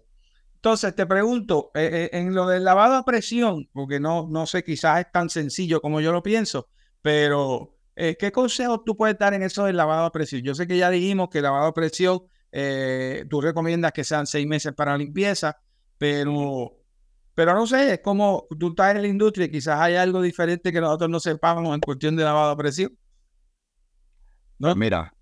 entonces 0.56 0.96
te 0.96 1.06
pregunto, 1.06 1.72
eh, 1.76 2.10
eh, 2.12 2.18
en 2.18 2.34
lo 2.34 2.48
del 2.48 2.64
lavado 2.64 2.96
a 2.96 3.06
presión, 3.06 3.70
porque 3.72 4.00
no, 4.00 4.28
no 4.30 4.46
sé, 4.46 4.64
quizás 4.64 5.02
es 5.02 5.12
tan 5.12 5.30
sencillo 5.30 5.82
como 5.82 6.02
yo 6.02 6.12
lo 6.12 6.24
pienso, 6.24 6.68
pero 7.02 7.76
¿qué 7.96 8.32
consejos 8.32 8.82
tú 8.86 8.96
puedes 8.96 9.18
dar 9.18 9.34
en 9.34 9.44
eso 9.44 9.66
del 9.66 9.76
lavado 9.76 10.06
a 10.06 10.12
presión? 10.12 10.42
Yo 10.42 10.56
sé 10.56 10.68
que 10.68 10.78
ya 10.78 10.90
dijimos 10.90 11.30
que 11.30 11.40
el 11.40 11.44
lavado 11.44 11.68
a 11.68 11.74
presión, 11.74 12.24
tú 12.52 13.42
recomiendas 13.42 13.92
que 13.92 14.04
sean 14.04 14.26
seis 14.26 14.48
meses 14.48 14.74
para 14.74 14.98
limpieza, 14.98 15.58
pero 15.98 16.80
pero 17.40 17.54
no 17.54 17.66
sé, 17.66 17.94
es 17.94 18.00
como 18.02 18.48
tú 18.60 18.72
estás 18.72 18.94
en 18.94 19.02
la 19.02 19.08
industria 19.08 19.46
y 19.46 19.50
quizás 19.50 19.80
hay 19.80 19.96
algo 19.96 20.22
diferente 20.22 20.74
que 20.74 20.82
nosotros 20.82 21.10
no 21.10 21.22
sepamos 21.22 21.74
en 21.74 21.80
cuestión 21.80 22.18
de 22.18 22.26
lavado 22.26 22.52
a 22.52 22.58
presión. 22.58 22.92
¿No? 24.58 24.76
Mira, 24.76 25.14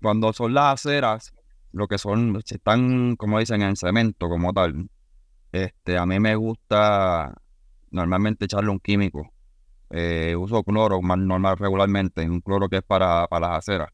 cuando 0.00 0.32
son 0.32 0.54
las 0.54 0.72
aceras, 0.72 1.34
lo 1.72 1.86
que 1.86 1.98
son, 1.98 2.42
están, 2.48 3.14
como 3.16 3.38
dicen, 3.38 3.60
en 3.60 3.76
cemento 3.76 4.26
como 4.30 4.54
tal, 4.54 4.88
este, 5.52 5.98
a 5.98 6.06
mí 6.06 6.18
me 6.18 6.34
gusta 6.34 7.34
normalmente 7.90 8.46
echarle 8.46 8.70
un 8.70 8.80
químico. 8.80 9.30
Eh, 9.90 10.34
uso 10.34 10.62
cloro 10.62 11.02
más 11.02 11.18
normal 11.18 11.58
regularmente, 11.58 12.26
un 12.26 12.40
cloro 12.40 12.70
que 12.70 12.78
es 12.78 12.82
para, 12.82 13.26
para 13.26 13.48
las 13.48 13.58
aceras. 13.58 13.90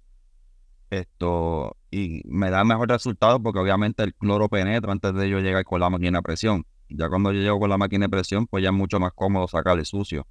Esto, 0.88 1.76
y 1.92 2.22
me 2.24 2.50
da 2.50 2.64
mejor 2.64 2.88
resultado 2.88 3.40
porque 3.40 3.60
obviamente 3.60 4.02
el 4.02 4.14
cloro 4.14 4.48
penetra 4.48 4.90
antes 4.90 5.14
de 5.14 5.28
yo 5.28 5.40
llegar 5.40 5.62
con 5.64 5.78
la 5.78 5.90
máquina 5.90 6.18
de 6.18 6.22
presión. 6.22 6.64
Ya 6.88 7.10
cuando 7.10 7.32
yo 7.32 7.40
llego 7.40 7.60
con 7.60 7.68
la 7.68 7.76
máquina 7.76 8.06
de 8.06 8.08
presión, 8.08 8.46
pues 8.46 8.62
ya 8.64 8.70
es 8.70 8.74
mucho 8.74 8.98
más 8.98 9.12
cómodo 9.12 9.46
sacarle 9.46 9.84
sucio. 9.84 10.26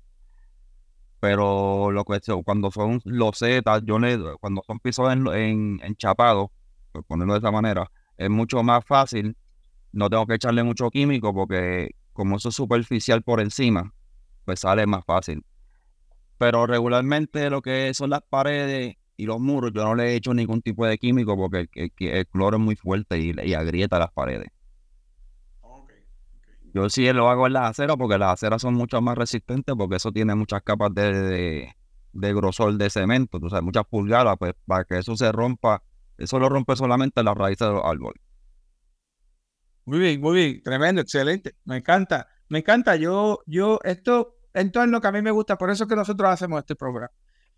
Pero 1.20 1.92
lo 1.92 2.04
que 2.04 2.20
cuando 2.44 2.72
son 2.72 3.00
los 3.06 3.38
Z, 3.38 3.82
yo 3.86 3.98
cuando 4.40 4.64
son 4.66 4.80
pisos 4.80 5.14
en, 5.14 5.28
en, 5.28 5.80
enchapados, 5.84 6.50
por 6.92 7.04
ponerlo 7.04 7.34
de 7.34 7.40
esa 7.40 7.52
manera, 7.52 7.92
es 8.18 8.30
mucho 8.32 8.64
más 8.64 8.84
fácil. 8.84 9.38
No 9.92 10.10
tengo 10.10 10.26
que 10.26 10.34
echarle 10.34 10.64
mucho 10.64 10.90
químico 10.90 11.32
porque 11.32 11.92
como 12.12 12.38
eso 12.38 12.50
es 12.50 12.56
superficial 12.56 13.22
por 13.22 13.40
encima, 13.40 13.94
pues 14.46 14.62
sale 14.62 14.88
más 14.88 15.06
fácil. 15.06 15.46
Pero 16.40 16.66
regularmente 16.66 17.52
lo 17.52 17.62
que 17.62 17.94
son 17.94 18.10
las 18.10 18.24
paredes 18.24 18.96
y 19.18 19.26
los 19.26 19.40
muros, 19.40 19.72
yo 19.74 19.84
no 19.84 19.96
le 19.96 20.12
he 20.12 20.16
hecho 20.16 20.34
ningún 20.34 20.62
tipo 20.62 20.86
de 20.86 20.98
químico 20.98 21.36
porque 21.38 21.68
el, 21.76 22.28
cloro 22.28 22.58
es 22.58 22.64
muy 22.64 22.76
fuerte 22.76 23.20
y, 23.20 23.34
y 23.44 23.54
agrieta 23.54 24.00
las 24.00 24.12
paredes. 24.12 24.50
Yo 26.74 26.90
sí 26.90 27.12
lo 27.12 27.30
hago 27.30 27.48
en 27.48 27.54
las 27.54 27.72
aceras 27.72 27.98
porque 27.98 28.18
las 28.18 28.34
aceras 28.34 28.62
son 28.62 28.76
mucho 28.76 29.02
más 29.02 29.18
resistentes 29.18 29.76
porque 29.76 29.98
eso 29.98 30.12
tiene 30.12 30.36
muchas 30.36 30.62
capas 30.64 30.94
de, 30.94 31.74
grosor 32.14 32.78
de 32.78 32.90
cemento, 32.90 33.40
tú 33.40 33.50
sabes, 33.50 33.64
muchas 33.64 33.84
pulgadas, 33.86 34.38
pues 34.40 34.54
para 34.66 34.86
que 34.86 34.98
eso 34.98 35.18
se 35.18 35.32
rompa, 35.32 35.84
eso 36.18 36.40
lo 36.40 36.48
rompe 36.48 36.76
solamente 36.76 37.24
las 37.24 37.36
raíces 37.36 37.68
de 37.68 37.74
los 37.74 37.84
árboles. 37.84 38.22
Muy 39.84 40.00
bien, 40.00 40.22
muy 40.22 40.36
bien, 40.36 40.64
tremendo, 40.64 41.02
excelente, 41.02 41.56
me 41.66 41.78
encanta, 41.78 42.28
me 42.48 42.60
encanta, 42.60 42.96
yo, 42.96 43.40
yo, 43.46 43.80
esto, 43.84 44.38
esto 44.54 44.84
es 44.84 44.90
lo 44.90 45.02
que 45.02 45.08
a 45.08 45.12
mí 45.12 45.22
me 45.22 45.32
gusta, 45.32 45.58
por 45.58 45.72
eso 45.72 45.84
es 45.84 45.90
que 45.90 45.96
nosotros 45.96 46.30
hacemos 46.30 46.60
este 46.60 46.76
programa 46.76 47.12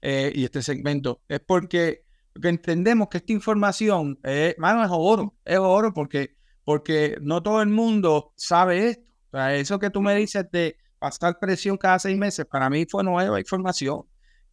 eh, 0.04 0.32
y 0.36 0.44
este 0.44 0.62
segmento, 0.62 1.22
es 1.30 1.40
porque, 1.40 2.04
entendemos 2.42 3.08
que 3.10 3.18
esta 3.18 3.32
información, 3.32 4.20
eh, 4.24 4.56
mano, 4.58 4.84
es 4.84 4.90
oro, 4.92 5.36
es 5.46 5.58
oro 5.58 5.94
porque 5.94 6.36
porque 6.64 7.18
no 7.22 7.44
todo 7.44 7.62
el 7.62 7.70
mundo 7.70 8.34
sabe 8.36 8.90
esto. 8.90 9.12
O 9.32 9.38
sea, 9.38 9.56
eso 9.56 9.80
que 9.80 9.90
tú 9.90 10.02
me 10.02 10.16
dices 10.16 10.46
de 10.52 10.78
pasar 11.00 11.40
presión 11.40 11.78
cada 11.78 12.00
seis 12.00 12.18
meses, 12.18 12.46
para 12.46 12.70
mí 12.70 12.86
fue 12.90 13.04
nueva 13.04 13.40
información. 13.40 14.04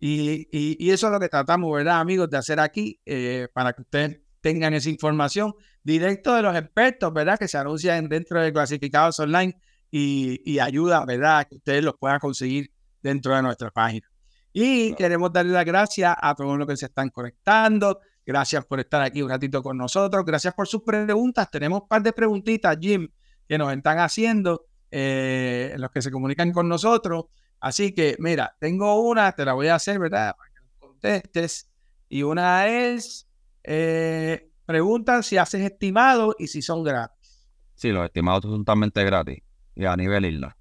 Y, 0.01 0.49
y, 0.51 0.91
eso 0.91 1.09
es 1.09 1.13
lo 1.13 1.21
que 1.21 1.29
tratamos, 1.29 1.71
¿verdad, 1.73 2.01
amigos, 2.01 2.31
de 2.31 2.39
hacer 2.39 2.59
aquí, 2.59 3.01
eh, 3.05 3.49
para 3.53 3.75
que 3.75 3.83
ustedes 3.83 4.21
tengan 4.41 4.73
esa 4.73 4.89
información 4.89 5.55
directo 5.83 6.35
de 6.35 6.43
los 6.43 6.57
expertos, 6.57 7.13
¿verdad? 7.13 7.39
Que 7.39 7.49
se 7.49 7.59
anuncian 7.59 8.09
dentro 8.09 8.41
de 8.41 8.53
clasificados 8.53 9.21
online 9.21 9.61
y, 9.91 10.41
y 10.51 10.59
ayuda, 10.59 11.05
¿verdad? 11.05 11.47
Que 11.49 11.57
ustedes 11.57 11.85
los 11.85 11.95
puedan 11.99 12.19
conseguir 12.19 12.73
dentro 13.03 13.37
de 13.37 13.43
nuestra 13.43 13.71
página. 13.71 14.10
Y 14.53 14.95
queremos 14.95 15.33
darle 15.33 15.53
las 15.53 15.65
gracias 15.65 16.15
a 16.21 16.35
todos 16.35 16.59
los 16.59 16.67
que 16.67 16.77
se 16.77 16.87
están 16.87 17.11
conectando, 17.11 18.01
Gracias 18.31 18.65
por 18.65 18.79
estar 18.79 19.03
aquí 19.03 19.23
un 19.23 19.29
ratito 19.29 19.61
con 19.61 19.77
nosotros. 19.77 20.25
Gracias 20.25 20.55
por 20.55 20.69
sus 20.69 20.83
preguntas. 20.83 21.51
Tenemos 21.51 21.83
un 21.83 21.89
par 21.89 22.01
de 22.01 22.13
preguntitas, 22.13 22.77
Jim, 22.81 23.09
que 23.49 23.59
nos 23.59 23.73
están 23.73 23.99
haciendo, 23.99 24.67
eh, 24.89 25.75
los 25.79 25.91
que 25.91 26.01
se 26.01 26.13
comunican 26.13 26.53
con 26.53 26.69
nosotros. 26.69 27.25
Así 27.59 27.93
que, 27.93 28.17
mira, 28.21 28.55
tengo 28.61 29.01
una, 29.01 29.33
te 29.33 29.45
la 29.45 29.55
voy 29.55 29.67
a 29.67 29.75
hacer, 29.75 29.99
¿verdad? 29.99 30.37
Para 30.37 30.51
que 30.51 30.79
contestes. 30.79 31.69
Y 32.09 32.23
una 32.23 32.69
es, 32.69 33.27
eh, 33.65 34.49
preguntan 34.65 35.25
si 35.25 35.37
haces 35.37 35.63
estimados 35.63 36.37
y 36.39 36.47
si 36.47 36.63
son 36.63 36.85
gratis. 36.85 37.49
Sí, 37.75 37.91
los 37.91 38.05
estimados 38.05 38.43
son 38.43 38.61
totalmente 38.61 39.03
gratis 39.03 39.43
y 39.75 39.87
a 39.87 39.97
nivel 39.97 40.27
isla. 40.27 40.57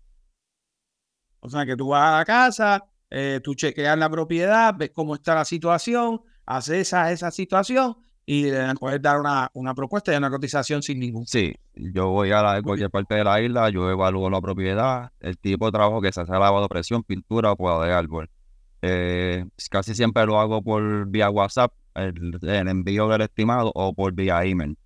O 1.42 1.50
sea 1.50 1.68
que 1.68 1.76
tú 1.76 1.90
vas 1.90 2.14
a 2.14 2.18
la 2.18 2.26
casa, 2.26 2.89
eh, 3.10 3.40
tú 3.44 3.56
chequeas 3.56 3.98
la 3.98 4.10
propiedad, 4.10 4.74
ves 4.78 4.92
cómo 4.94 5.16
está 5.16 5.36
la 5.36 5.46
situación, 5.46 6.22
hace 6.46 6.82
esa, 6.82 7.12
esa 7.12 7.32
situación 7.32 7.98
y 8.26 8.44
le 8.44 8.76
puedes 8.76 9.02
dar 9.02 9.20
una, 9.20 9.50
una, 9.54 9.74
propuesta 9.74 10.14
y 10.14 10.18
una 10.18 10.30
cotización 10.30 10.84
sin 10.84 11.00
ningún. 11.00 11.26
Sí, 11.26 11.56
yo 11.74 12.10
voy 12.10 12.32
a 12.32 12.44
la, 12.44 12.62
cualquier 12.62 12.92
parte 12.92 13.16
de 13.16 13.24
la 13.24 13.42
isla, 13.42 13.72
yo 13.72 13.90
evalúo 13.90 14.30
la 14.30 14.40
propiedad, 14.40 15.12
el 15.20 15.36
tipo 15.40 15.66
de 15.66 15.72
trabajo 15.72 16.00
que 16.00 16.12
se 16.12 16.22
hace 16.22 16.32
lavado 16.32 16.62
de 16.62 16.70
presión, 16.70 17.02
pintura 17.02 17.52
o 17.52 17.56
poda 17.56 17.88
de 17.88 17.92
árbol. 17.92 18.30
Eh, 18.84 19.46
casi 19.72 19.96
siempre 19.96 20.28
lo 20.28 20.40
hago 20.40 20.62
por 20.62 21.08
vía 21.08 21.32
WhatsApp, 21.32 21.74
el, 21.96 22.38
envío 22.44 23.08
del 23.08 23.22
estimado 23.22 23.72
o 23.74 23.94
por 23.94 24.14
vía 24.14 24.44
email. 24.44 24.78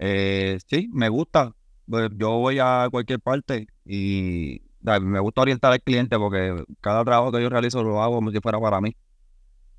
Eh, 0.00 0.58
sí, 0.66 0.88
me 0.92 1.08
gusta. 1.08 1.54
Pues, 1.88 2.10
yo 2.16 2.38
voy 2.38 2.58
a 2.60 2.88
cualquier 2.90 3.20
parte 3.20 3.68
y 3.84 4.62
me 5.00 5.20
gusta 5.20 5.42
orientar 5.42 5.72
al 5.72 5.80
cliente 5.80 6.18
porque 6.18 6.64
cada 6.80 7.04
trabajo 7.04 7.32
que 7.32 7.42
yo 7.42 7.48
realizo 7.48 7.82
lo 7.82 8.02
hago 8.02 8.16
como 8.16 8.30
si 8.30 8.40
fuera 8.40 8.60
para 8.60 8.80
mí. 8.80 8.96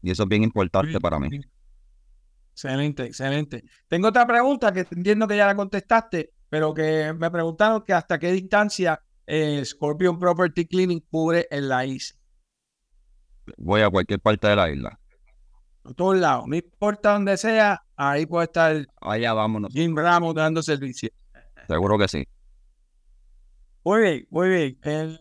Y 0.01 0.11
eso 0.11 0.23
es 0.23 0.29
bien 0.29 0.43
importante 0.43 0.99
para 0.99 1.19
mí. 1.19 1.29
Excelente, 2.51 3.05
excelente. 3.05 3.63
Tengo 3.87 4.09
otra 4.09 4.25
pregunta 4.27 4.71
que 4.71 4.85
entiendo 4.91 5.27
que 5.27 5.37
ya 5.37 5.45
la 5.45 5.55
contestaste, 5.55 6.33
pero 6.49 6.73
que 6.73 7.13
me 7.13 7.31
preguntaron 7.31 7.83
que 7.83 7.93
hasta 7.93 8.19
qué 8.19 8.31
distancia 8.31 9.01
eh, 9.25 9.63
Scorpion 9.63 10.19
Property 10.19 10.65
Cleaning 10.65 10.99
cubre 11.09 11.47
en 11.51 11.69
la 11.69 11.85
isla. 11.85 12.19
Voy 13.57 13.81
a 13.81 13.89
cualquier 13.89 14.19
parte 14.19 14.47
de 14.47 14.55
la 14.55 14.69
isla. 14.69 14.99
A 15.83 15.93
todos 15.93 16.17
lados, 16.17 16.45
no 16.47 16.55
importa 16.55 17.13
donde 17.13 17.37
sea, 17.37 17.81
ahí 17.95 18.25
puede 18.25 18.45
estar 18.45 18.85
Allá 19.01 19.33
vámonos. 19.33 19.71
Jim 19.73 19.95
Ramos 19.95 20.35
dando 20.35 20.61
servicio. 20.61 21.09
Seguro 21.67 21.97
que 21.97 22.07
sí. 22.07 22.27
Muy 23.89 24.01
bien, 24.01 24.27
muy 24.29 24.49
bien. 24.49 25.17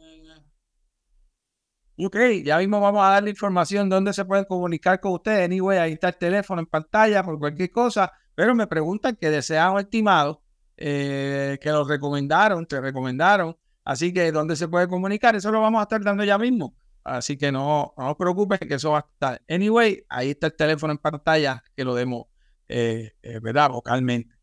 Ok, 1.96 2.16
ya 2.44 2.58
mismo 2.58 2.78
vamos 2.82 3.02
a 3.02 3.12
darle 3.12 3.30
información 3.30 3.88
dónde 3.88 4.12
se 4.12 4.26
pueden 4.26 4.44
comunicar 4.44 5.00
con 5.00 5.12
ustedes. 5.12 5.46
Anyway, 5.46 5.78
ahí 5.78 5.92
está 5.92 6.08
el 6.08 6.18
teléfono 6.18 6.60
en 6.60 6.66
pantalla 6.66 7.22
por 7.22 7.38
cualquier 7.38 7.70
cosa, 7.70 8.12
pero 8.34 8.54
me 8.54 8.66
preguntan 8.66 9.16
que 9.16 9.30
desean 9.30 9.72
un 9.72 9.80
estimado, 9.80 10.42
eh, 10.76 11.56
que 11.62 11.70
lo 11.70 11.82
recomendaron, 11.84 12.66
te 12.66 12.78
recomendaron. 12.78 13.56
Así 13.84 14.12
que 14.12 14.30
dónde 14.32 14.54
se 14.54 14.68
puede 14.68 14.86
comunicar, 14.86 15.34
eso 15.34 15.50
lo 15.50 15.62
vamos 15.62 15.80
a 15.80 15.84
estar 15.84 16.02
dando 16.02 16.22
ya 16.22 16.36
mismo. 16.36 16.76
Así 17.04 17.38
que 17.38 17.50
no, 17.50 17.94
no 17.96 18.10
os 18.10 18.16
preocupes 18.18 18.58
que 18.58 18.74
eso 18.74 18.90
va 18.90 18.98
a 18.98 19.06
estar. 19.10 19.42
Anyway, 19.48 20.04
ahí 20.10 20.32
está 20.32 20.48
el 20.48 20.56
teléfono 20.56 20.92
en 20.92 20.98
pantalla 20.98 21.64
que 21.74 21.84
lo 21.84 21.94
demos, 21.94 22.26
eh, 22.68 23.12
eh, 23.22 23.40
¿verdad? 23.40 23.70
Vocalmente. 23.70 24.36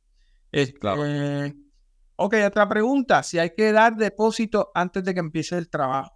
claro. 0.79 1.03
Ok, 2.15 2.35
otra 2.47 2.67
pregunta. 2.67 3.23
Si 3.23 3.39
hay 3.39 3.51
que 3.55 3.71
dar 3.71 3.95
depósito 3.95 4.71
antes 4.73 5.03
de 5.03 5.13
que 5.13 5.19
empiece 5.19 5.57
el 5.57 5.69
trabajo. 5.69 6.13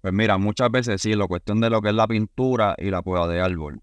Pues 0.00 0.14
mira, 0.14 0.38
muchas 0.38 0.70
veces 0.70 1.02
sí, 1.02 1.14
la 1.14 1.26
cuestión 1.26 1.60
de 1.60 1.70
lo 1.70 1.82
que 1.82 1.88
es 1.88 1.94
la 1.94 2.06
pintura 2.06 2.74
y 2.78 2.90
la 2.90 3.02
poda 3.02 3.26
de 3.26 3.40
árbol. 3.40 3.80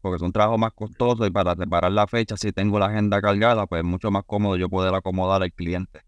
Porque 0.00 0.18
son 0.18 0.32
trabajos 0.32 0.58
más 0.58 0.72
costosos 0.72 1.28
y 1.28 1.30
para 1.30 1.54
separar 1.54 1.92
la 1.92 2.06
fecha, 2.06 2.36
si 2.36 2.52
tengo 2.52 2.78
la 2.78 2.86
agenda 2.86 3.20
cargada, 3.20 3.66
pues 3.66 3.80
es 3.80 3.84
mucho 3.84 4.10
más 4.10 4.24
cómodo 4.24 4.56
yo 4.56 4.68
poder 4.68 4.94
acomodar 4.94 5.42
al 5.42 5.52
cliente. 5.52 6.00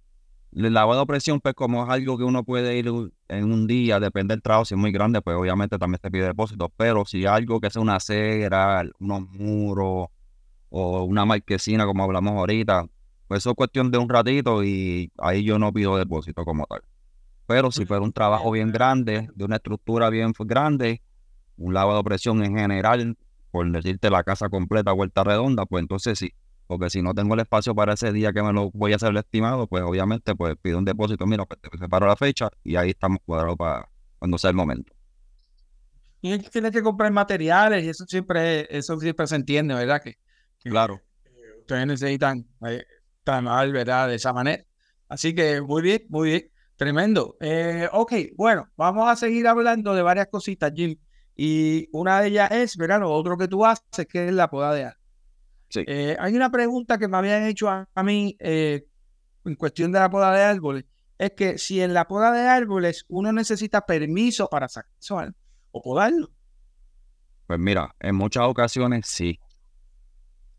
El 0.57 0.73
lavado 0.73 1.01
de 1.01 1.07
presión, 1.07 1.41
pues 1.41 1.55
como 1.55 1.85
es 1.85 1.91
algo 1.91 2.17
que 2.17 2.25
uno 2.25 2.45
puede 2.45 2.77
ir 2.77 2.89
en 3.29 3.53
un 3.53 3.67
día, 3.67 3.99
depende 4.01 4.35
del 4.35 4.43
trabajo, 4.43 4.65
si 4.65 4.75
es 4.75 4.81
muy 4.81 4.93
grande, 4.93 5.21
pues 5.21 5.37
obviamente 5.37 5.79
también 5.79 6.01
se 6.01 6.11
pide 6.11 6.27
depósito. 6.27 6.73
Pero 6.77 7.05
si 7.05 7.27
algo 7.27 7.61
que 7.61 7.71
sea 7.71 7.83
una 7.83 8.01
cera, 8.01 8.85
unos 8.99 9.29
muros 9.31 10.09
o 10.71 11.03
una 11.05 11.25
marquesina, 11.25 11.87
como 11.87 12.05
hablamos 12.05 12.35
ahorita, 12.35 12.87
eso 13.35 13.51
es 13.51 13.57
cuestión 13.57 13.91
de 13.91 13.99
un 13.99 14.09
ratito 14.09 14.63
y 14.65 15.13
ahí 15.19 15.45
yo 15.45 15.59
no 15.59 15.73
pido 15.73 15.97
depósito 15.97 16.45
como 16.45 16.67
tal. 16.67 16.83
Pero 17.47 17.71
si 17.71 17.85
fuera 17.85 18.03
un 18.03 18.13
trabajo 18.13 18.51
bien 18.51 18.73
grande, 18.73 19.29
de 19.35 19.45
una 19.45 19.57
estructura 19.57 20.09
bien 20.11 20.33
grande, 20.39 21.03
un 21.57 21.75
lavado 21.75 21.99
de 21.99 22.05
presión 22.05 22.43
en 22.43 22.57
general, 22.57 23.17
por 23.51 23.71
decirte 23.71 24.11
la 24.11 24.25
casa 24.25 24.49
completa, 24.49 24.93
vuelta 24.93 25.25
redonda, 25.25 25.67
pues 25.67 25.83
entonces 25.83 26.19
sí. 26.19 26.33
Porque 26.67 26.89
si 26.89 27.03
no 27.03 27.13
tengo 27.13 27.35
el 27.35 27.41
espacio 27.41 27.75
para 27.75 27.93
ese 27.93 28.13
día 28.13 28.33
que 28.33 28.43
me 28.43 28.53
lo 28.53 28.71
voy 28.71 28.95
a 28.95 28.97
hacer 28.97 29.11
el 29.11 29.19
estimado, 29.19 29.67
pues 29.67 29.83
obviamente 29.83 30.35
pues 30.35 30.57
pido 30.61 30.79
un 30.79 30.85
depósito, 30.85 31.27
mira, 31.27 31.45
pues 31.45 31.61
te 31.61 31.77
separo 31.77 32.07
la 32.07 32.17
fecha 32.17 32.49
y 32.63 32.77
ahí 32.77 32.91
estamos 32.91 33.19
cuadrados 33.25 33.57
para 33.57 33.89
cuando 34.19 34.39
sea 34.39 34.51
el 34.51 34.57
momento. 34.57 34.93
tienes 36.21 36.73
que 36.73 36.83
comprar 36.83 37.13
materiales 37.13 37.85
y 37.85 37.91
eso 37.91 38.07
siempre, 38.07 38.67
eso 38.75 38.99
siempre 38.99 39.27
se 39.27 39.37
entiende, 39.37 39.75
¿verdad? 39.75 40.01
Que, 40.03 40.17
Claro. 40.63 41.03
ustedes 41.61 41.87
necesitan 41.87 42.47
eh, 43.25 43.41
trabajar, 43.41 43.73
¿verdad? 43.73 44.09
De 44.09 44.15
esa 44.17 44.33
manera. 44.33 44.65
Así 45.09 45.35
que 45.35 45.61
muy 45.61 45.83
bien, 45.83 46.05
muy 46.09 46.31
bien. 46.31 46.51
Tremendo. 46.77 47.37
Eh, 47.41 47.89
ok, 47.93 48.13
bueno, 48.37 48.69
vamos 48.77 49.09
a 49.09 49.17
seguir 49.17 49.47
hablando 49.47 49.95
de 49.95 50.03
varias 50.03 50.27
cositas, 50.29 50.73
Jim. 50.75 50.97
Y 51.37 51.89
una 51.93 52.21
de 52.21 52.29
ellas 52.29 52.51
es, 52.51 52.77
¿verdad? 52.77 53.01
Lo 53.01 53.11
otro 53.11 53.37
que 53.37 53.49
tú 53.49 53.65
haces, 53.65 54.07
que 54.09 54.29
es 54.29 54.33
la 54.33 54.51
poda 54.51 54.75
de 54.75 54.85
árboles. 54.85 55.01
Sí. 55.69 55.85
Eh, 55.87 56.17
hay 56.19 56.35
una 56.35 56.51
pregunta 56.51 56.99
que 56.99 57.09
me 57.09 57.17
habían 57.17 57.45
hecho 57.45 57.69
a, 57.69 57.89
a 57.95 58.03
mí 58.03 58.37
eh, 58.39 58.87
en 59.45 59.55
cuestión 59.57 59.93
de 59.93 59.99
la 59.99 60.11
poda 60.11 60.33
de 60.33 60.43
árboles. 60.43 60.85
Es 61.19 61.33
que 61.33 61.59
si 61.59 61.81
en 61.81 61.95
la 61.95 62.07
poda 62.07 62.33
de 62.33 62.43
árboles 62.43 63.05
uno 63.09 63.33
necesita 63.33 63.87
permiso 63.87 64.49
para 64.49 64.69
sacar 64.69 65.33
o 65.71 65.83
podarlo. 65.83 66.31
Pues 67.47 67.59
mira, 67.59 67.95
en 68.01 68.15
muchas 68.17 68.45
ocasiones 68.45 69.07
sí. 69.07 69.39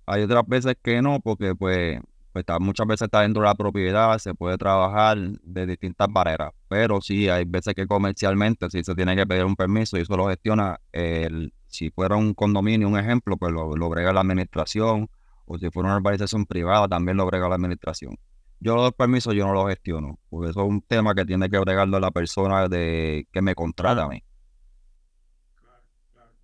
Hay 0.06 0.24
otras 0.24 0.44
veces 0.48 0.76
que 0.82 1.02
no, 1.02 1.20
porque 1.20 1.56
pues, 1.56 2.00
pues 2.36 2.44
está- 2.44 2.60
muchas 2.60 2.86
veces 2.86 3.06
está 3.06 3.22
dentro 3.22 3.44
de 3.44 3.48
la 3.48 3.56
propiedad, 3.56 4.18
se 4.18 4.34
puede 4.34 4.58
trabajar 4.58 5.18
de 5.42 5.66
distintas 5.66 6.10
maneras. 6.10 6.52
Pero 6.68 7.00
sí, 7.00 7.30
hay 7.30 7.46
veces 7.46 7.74
que 7.74 7.88
comercialmente 7.88 8.70
sí 8.70 8.84
se 8.84 8.94
tiene 8.94 9.16
que 9.16 9.26
pedir 9.26 9.46
un 9.46 9.56
permiso 9.56 9.98
y 9.98 10.02
eso 10.02 10.18
lo 10.18 10.28
gestiona 10.28 10.78
el, 10.92 11.54
si 11.68 11.92
fuera 11.92 12.18
un 12.18 12.34
condominio, 12.34 12.90
un 12.90 13.00
ejemplo, 13.00 13.38
pues 13.38 13.54
lo, 13.54 13.74
lo 13.78 13.88
brega 13.88 14.12
la 14.12 14.20
administración, 14.20 15.08
o 15.46 15.58
si 15.58 15.70
fuera 15.70 15.88
una 15.88 15.98
urbanización 15.98 16.46
privada, 16.46 16.90
también 16.90 17.16
lo 17.16 17.26
brega 17.26 17.48
la 17.48 17.56
administración. 17.56 18.18
Yo 18.60 18.76
los 18.76 18.92
permisos 18.92 19.34
yo 19.34 19.48
no 19.48 19.54
los 19.54 19.70
gestiono, 19.70 20.20
porque 20.30 20.50
eso 20.50 20.62
es 20.64 20.68
un 20.68 20.82
tema 20.82 21.16
que 21.16 21.24
tiene 21.24 21.50
que 21.50 21.58
bregarlo 21.60 22.02
la 22.02 22.12
persona 22.12 22.68
de 22.68 23.30
que 23.32 23.42
me 23.42 23.56
contrata 23.56 24.04
a 24.04 24.10
mí. 24.10 24.22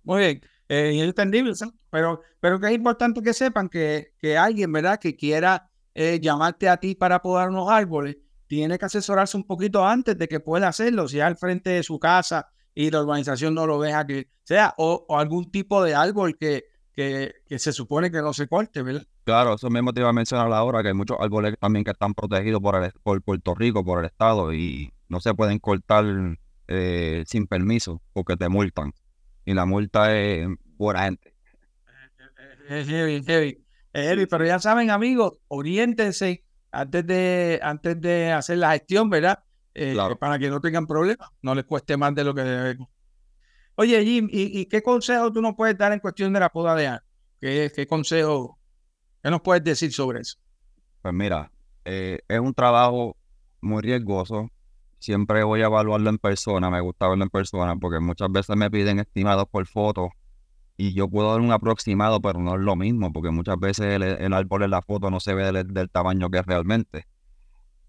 Muy 0.04 0.20
bien, 0.20 0.40
eh, 0.70 1.04
entendible, 1.04 1.52
pero, 1.90 2.22
pero 2.40 2.58
que 2.58 2.68
es 2.68 2.72
importante 2.72 3.20
que 3.20 3.34
sepan 3.34 3.68
que, 3.68 4.14
que 4.16 4.38
alguien, 4.38 4.72
¿verdad?, 4.72 4.98
que 4.98 5.14
quiera 5.14 5.68
eh, 5.94 6.18
llamarte 6.20 6.68
a 6.68 6.76
ti 6.76 6.94
para 6.94 7.20
podar 7.20 7.50
unos 7.50 7.68
árboles, 7.70 8.16
tiene 8.46 8.78
que 8.78 8.84
asesorarse 8.84 9.36
un 9.36 9.44
poquito 9.44 9.84
antes 9.84 10.16
de 10.18 10.28
que 10.28 10.40
pueda 10.40 10.68
hacerlo, 10.68 11.08
si 11.08 11.18
es 11.18 11.24
al 11.24 11.36
frente 11.36 11.70
de 11.70 11.82
su 11.82 11.98
casa 11.98 12.48
y 12.74 12.90
la 12.90 13.02
urbanización 13.02 13.54
no 13.54 13.66
lo 13.66 13.80
deja 13.80 14.06
que 14.06 14.28
sea, 14.44 14.74
o, 14.78 15.06
o 15.08 15.18
algún 15.18 15.50
tipo 15.50 15.82
de 15.82 15.94
árbol 15.94 16.36
que, 16.36 16.64
que, 16.92 17.34
que 17.46 17.58
se 17.58 17.72
supone 17.72 18.10
que 18.10 18.20
no 18.20 18.32
se 18.32 18.48
corte, 18.48 18.82
¿verdad? 18.82 19.06
Claro, 19.24 19.54
eso 19.54 19.70
mismo 19.70 19.92
te 19.92 20.00
iba 20.00 20.08
a 20.08 20.12
mencionar 20.12 20.52
ahora, 20.52 20.82
que 20.82 20.88
hay 20.88 20.94
muchos 20.94 21.16
árboles 21.20 21.54
también 21.60 21.84
que 21.84 21.92
están 21.92 22.12
protegidos 22.12 22.60
por, 22.60 22.82
el, 22.82 22.92
por 23.02 23.22
Puerto 23.22 23.54
Rico, 23.54 23.84
por 23.84 24.00
el 24.00 24.06
Estado, 24.06 24.52
y 24.52 24.92
no 25.08 25.20
se 25.20 25.32
pueden 25.34 25.58
cortar 25.58 26.04
eh, 26.68 27.22
sin 27.26 27.46
permiso 27.46 28.02
porque 28.12 28.36
te 28.36 28.48
multan. 28.48 28.92
Y 29.44 29.54
la 29.54 29.64
multa 29.64 30.16
es 30.16 30.48
buena 30.76 31.04
gente. 31.04 31.34
Es 32.68 32.86
heavy, 32.88 33.61
es 33.92 34.08
heavy. 34.08 34.26
Pero 34.26 34.44
ya 34.46 34.58
saben, 34.58 34.90
amigos, 34.90 35.34
oriéntense 35.48 36.44
antes 36.70 37.06
de, 37.06 37.60
antes 37.62 38.00
de 38.00 38.32
hacer 38.32 38.58
la 38.58 38.72
gestión, 38.72 39.10
¿verdad? 39.10 39.40
Eh, 39.74 39.92
Claro. 39.92 40.18
Para 40.18 40.38
que 40.38 40.50
no 40.50 40.60
tengan 40.60 40.86
problemas, 40.86 41.30
no 41.42 41.54
les 41.54 41.64
cueste 41.64 41.96
más 41.96 42.14
de 42.14 42.24
lo 42.24 42.34
que 42.34 42.42
debe. 42.42 42.78
Oye, 43.74 44.04
Jim, 44.04 44.28
¿y, 44.30 44.60
y 44.60 44.66
qué 44.66 44.82
consejo 44.82 45.32
tú 45.32 45.40
nos 45.40 45.54
puedes 45.54 45.76
dar 45.78 45.92
en 45.92 46.00
cuestión 46.00 46.32
de 46.32 46.40
la 46.40 46.50
poda 46.50 46.74
de 46.74 46.86
árboles? 46.88 47.08
¿Qué, 47.40 47.72
qué 47.74 47.86
consejo, 47.86 48.58
qué 49.22 49.30
nos 49.30 49.40
puedes 49.40 49.64
decir 49.64 49.92
sobre 49.92 50.20
eso? 50.20 50.38
Pues 51.00 51.14
mira, 51.14 51.50
eh, 51.84 52.20
es 52.28 52.38
un 52.38 52.54
trabajo 52.54 53.16
muy 53.60 53.82
riesgoso. 53.82 54.48
Siempre 54.98 55.42
voy 55.42 55.62
a 55.62 55.66
evaluarlo 55.66 56.10
en 56.10 56.18
persona, 56.18 56.70
me 56.70 56.80
gusta 56.80 57.08
verlo 57.08 57.24
en 57.24 57.30
persona, 57.30 57.74
porque 57.76 57.98
muchas 57.98 58.30
veces 58.30 58.54
me 58.56 58.70
piden 58.70 59.00
estimados 59.00 59.46
por 59.50 59.66
foto 59.66 60.10
y 60.82 60.94
yo 60.94 61.08
puedo 61.08 61.30
dar 61.30 61.40
un 61.40 61.52
aproximado, 61.52 62.20
pero 62.20 62.40
no 62.40 62.56
es 62.56 62.60
lo 62.60 62.74
mismo, 62.74 63.12
porque 63.12 63.30
muchas 63.30 63.56
veces 63.56 63.86
el, 63.86 64.02
el 64.02 64.32
árbol 64.32 64.64
en 64.64 64.70
la 64.72 64.82
foto 64.82 65.12
no 65.12 65.20
se 65.20 65.32
ve 65.32 65.52
del, 65.52 65.72
del 65.72 65.88
tamaño 65.88 66.28
que 66.28 66.38
es 66.38 66.44
realmente. 66.44 67.06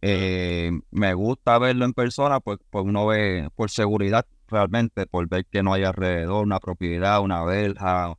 Eh, 0.03 0.71
me 0.91 1.15
gusta 1.15 1.57
verlo 1.57 1.85
en 1.85 1.93
persona, 1.93 2.39
pues, 2.39 2.59
pues 2.69 2.85
uno 2.85 3.07
ve 3.07 3.49
por 3.55 3.71
seguridad 3.71 4.27
realmente, 4.47 5.07
por 5.07 5.27
ver 5.27 5.47
que 5.47 5.63
no 5.63 5.73
hay 5.73 5.83
alrededor 5.83 6.45
una 6.45 6.59
propiedad, 6.59 7.19
una 7.21 7.43
verja, 7.43 8.13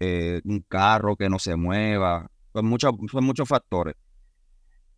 eh, 0.00 0.40
un 0.42 0.60
carro 0.66 1.14
que 1.14 1.28
no 1.28 1.38
se 1.38 1.56
mueva, 1.56 2.30
son 2.54 2.64
muchos, 2.64 2.92
son 3.12 3.24
muchos 3.24 3.46
factores. 3.46 3.94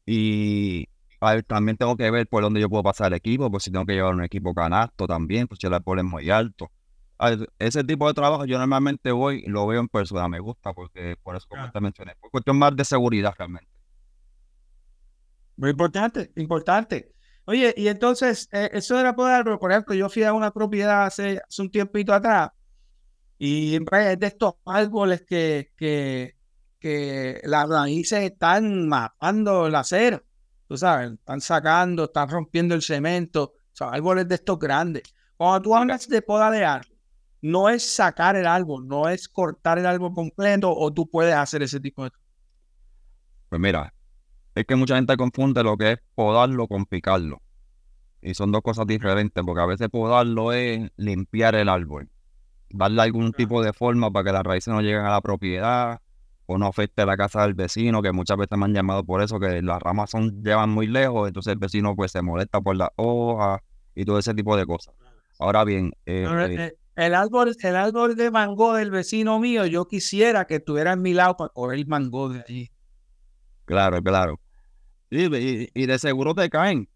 Y 0.07 0.89
ver, 1.21 1.43
también 1.43 1.77
tengo 1.77 1.97
que 1.97 2.09
ver 2.13 2.29
por 2.29 2.45
dónde 2.45 2.61
yo 2.61 2.69
puedo 2.69 2.85
pasar 2.85 3.09
el 3.09 3.15
equipo, 3.15 3.51
pues 3.51 3.65
si 3.65 3.73
tengo 3.73 3.87
que 3.87 3.95
llevar 3.95 4.15
un 4.15 4.23
equipo 4.23 4.55
canasto 4.55 5.09
también, 5.09 5.49
pues 5.49 5.59
si 5.61 5.67
el 5.67 5.75
árbol 5.75 5.99
es 5.99 6.05
muy 6.05 6.31
alto. 6.31 6.71
Ese 7.59 7.85
tipo 7.85 8.07
de 8.09 8.15
trabajo 8.15 8.45
yo 8.47 8.59
normalmente 8.59 9.13
voy 9.13 9.43
y 9.47 9.49
lo 9.51 9.67
veo 9.67 9.81
en 9.81 9.89
persona, 9.89 10.29
me 10.29 10.41
gusta, 10.41 10.73
porque 10.73 11.17
por 11.23 11.37
eso 11.37 11.47
como 11.49 11.63
Ah. 11.65 11.71
te 11.73 11.81
mencioné, 11.81 12.15
por 12.21 12.31
cuestión 12.31 12.59
más 12.59 12.75
de 12.75 12.85
seguridad 12.85 13.35
realmente. 13.37 13.69
Muy 15.57 15.71
importante, 15.71 16.33
importante. 16.37 17.13
Oye, 17.45 17.75
y 17.77 17.89
entonces, 17.89 18.49
eh, 18.53 18.71
eso 18.73 18.97
de 18.97 19.03
la 19.03 19.15
poda 19.15 19.31
de 19.31 19.37
árboles, 19.37 19.59
por 19.59 19.71
ejemplo, 19.73 19.95
yo 19.95 20.09
fui 20.09 20.23
a 20.23 20.33
una 20.33 20.51
propiedad 20.53 21.05
hace, 21.05 21.41
hace 21.47 21.63
un 21.63 21.71
tiempito 21.71 22.15
atrás 22.15 22.51
y 23.39 23.75
es 23.77 24.19
de 24.19 24.27
estos 24.27 24.55
árboles 24.65 25.25
que, 25.27 25.73
que, 25.77 26.37
que 26.79 27.41
las 27.45 27.69
raíces 27.69 28.21
están 28.25 28.89
matando 28.89 29.69
la 29.69 29.81
acera, 29.81 30.23
tú 30.69 30.77
sabes, 30.77 31.13
están 31.13 31.41
sacando, 31.41 32.05
están 32.05 32.29
rompiendo 32.29 32.75
el 32.75 32.83
cemento, 32.83 33.53
o 33.55 33.77
sea, 33.77 33.89
árboles 33.89 34.29
de 34.29 34.37
estos 34.37 34.59
grandes. 34.59 35.03
Cuando 35.37 35.63
tú 35.63 35.75
hablas 35.75 36.07
de 36.09 36.23
poda 36.23 36.51
de 36.51 36.65
árbol, 36.65 36.90
no 37.43 37.69
es 37.69 37.83
sacar 37.95 38.37
el 38.37 38.47
árbol, 38.47 38.87
no 38.87 39.09
es 39.09 39.29
cortar 39.29 39.79
el 39.79 39.87
árbol 39.87 40.13
completo 40.15 40.75
o 40.75 40.93
tú 40.93 41.09
puedes 41.09 41.35
hacer 41.35 41.63
ese 41.63 41.81
tipo 41.81 42.05
de 42.05 42.11
Pues 43.49 43.61
mira, 43.61 43.95
es 44.55 44.65
que 44.65 44.77
mucha 44.77 44.97
gente 44.97 45.17
confunde 45.17 45.63
lo 45.63 45.77
que 45.77 45.93
es 45.93 45.99
podarlo 46.15 46.67
con 46.69 46.87
picarlo. 46.87 47.41
Y 48.23 48.35
son 48.35 48.53
dos 48.53 48.61
cosas 48.61 48.87
diferentes, 48.87 49.43
porque 49.45 49.63
a 49.63 49.67
veces 49.67 49.89
podarlo 49.89 50.53
es 50.53 50.91
limpiar 50.97 51.55
el 51.55 51.71
árbol, 51.71 52.11
darle 52.69 53.03
algún 53.03 53.33
tipo 53.33 53.63
de 53.63 53.73
forma 53.73 54.11
para 54.11 54.25
que 54.25 54.33
las 54.33 54.43
raíces 54.43 54.75
no 54.75 54.83
lleguen 54.83 55.07
a 55.07 55.11
la 55.11 55.21
propiedad 55.23 56.01
o 56.45 56.59
no 56.59 56.67
afecte 56.67 57.07
la 57.07 57.17
casa 57.17 57.43
del 57.43 57.55
vecino, 57.55 58.03
que 58.03 58.13
muchas 58.13 58.37
veces 58.37 58.59
me 58.59 58.67
han 58.67 58.75
llamado 58.75 59.05
por 59.05 59.23
eso, 59.23 59.41
que 59.41 59.63
las 59.63 59.81
ramas 59.81 60.11
son, 60.11 60.43
llevan 60.43 60.69
muy 60.69 60.87
lejos, 60.87 61.29
entonces 61.29 61.53
el 61.53 61.59
vecino 61.59 61.95
pues 61.95 62.13
se 62.13 62.21
molesta 62.21 62.61
por 62.61 62.77
las 62.77 62.91
hojas 62.97 63.61
y 63.95 64.05
todo 64.05 64.19
ese 64.19 64.35
tipo 64.35 64.57
de 64.57 64.67
cosas. 64.67 64.95
Ahora 65.39 65.65
bien, 65.65 65.93
eh, 66.05 66.27
eh, 66.29 66.55
eh, 66.59 66.73
El 67.01 67.15
árbol, 67.15 67.57
el 67.59 67.77
árbol 67.77 68.15
de 68.15 68.31
mango 68.31 68.75
del 68.75 68.91
vecino 68.91 69.41
mío, 69.41 69.65
yo 69.65 69.89
quisiera 69.89 70.47
que 70.47 70.57
estuviera 70.57 70.93
en 70.93 71.01
mi 71.01 71.15
lado 71.15 71.35
para 71.35 71.49
coger 71.49 71.79
el 71.79 71.87
mango 71.87 72.29
de 72.29 72.45
allí. 72.47 72.71
Claro, 73.65 74.03
claro. 74.03 74.39
Y, 75.09 75.83
y 75.83 75.87
de 75.87 75.99
seguro 75.99 76.35
te 76.35 76.51
caen, 76.51 76.91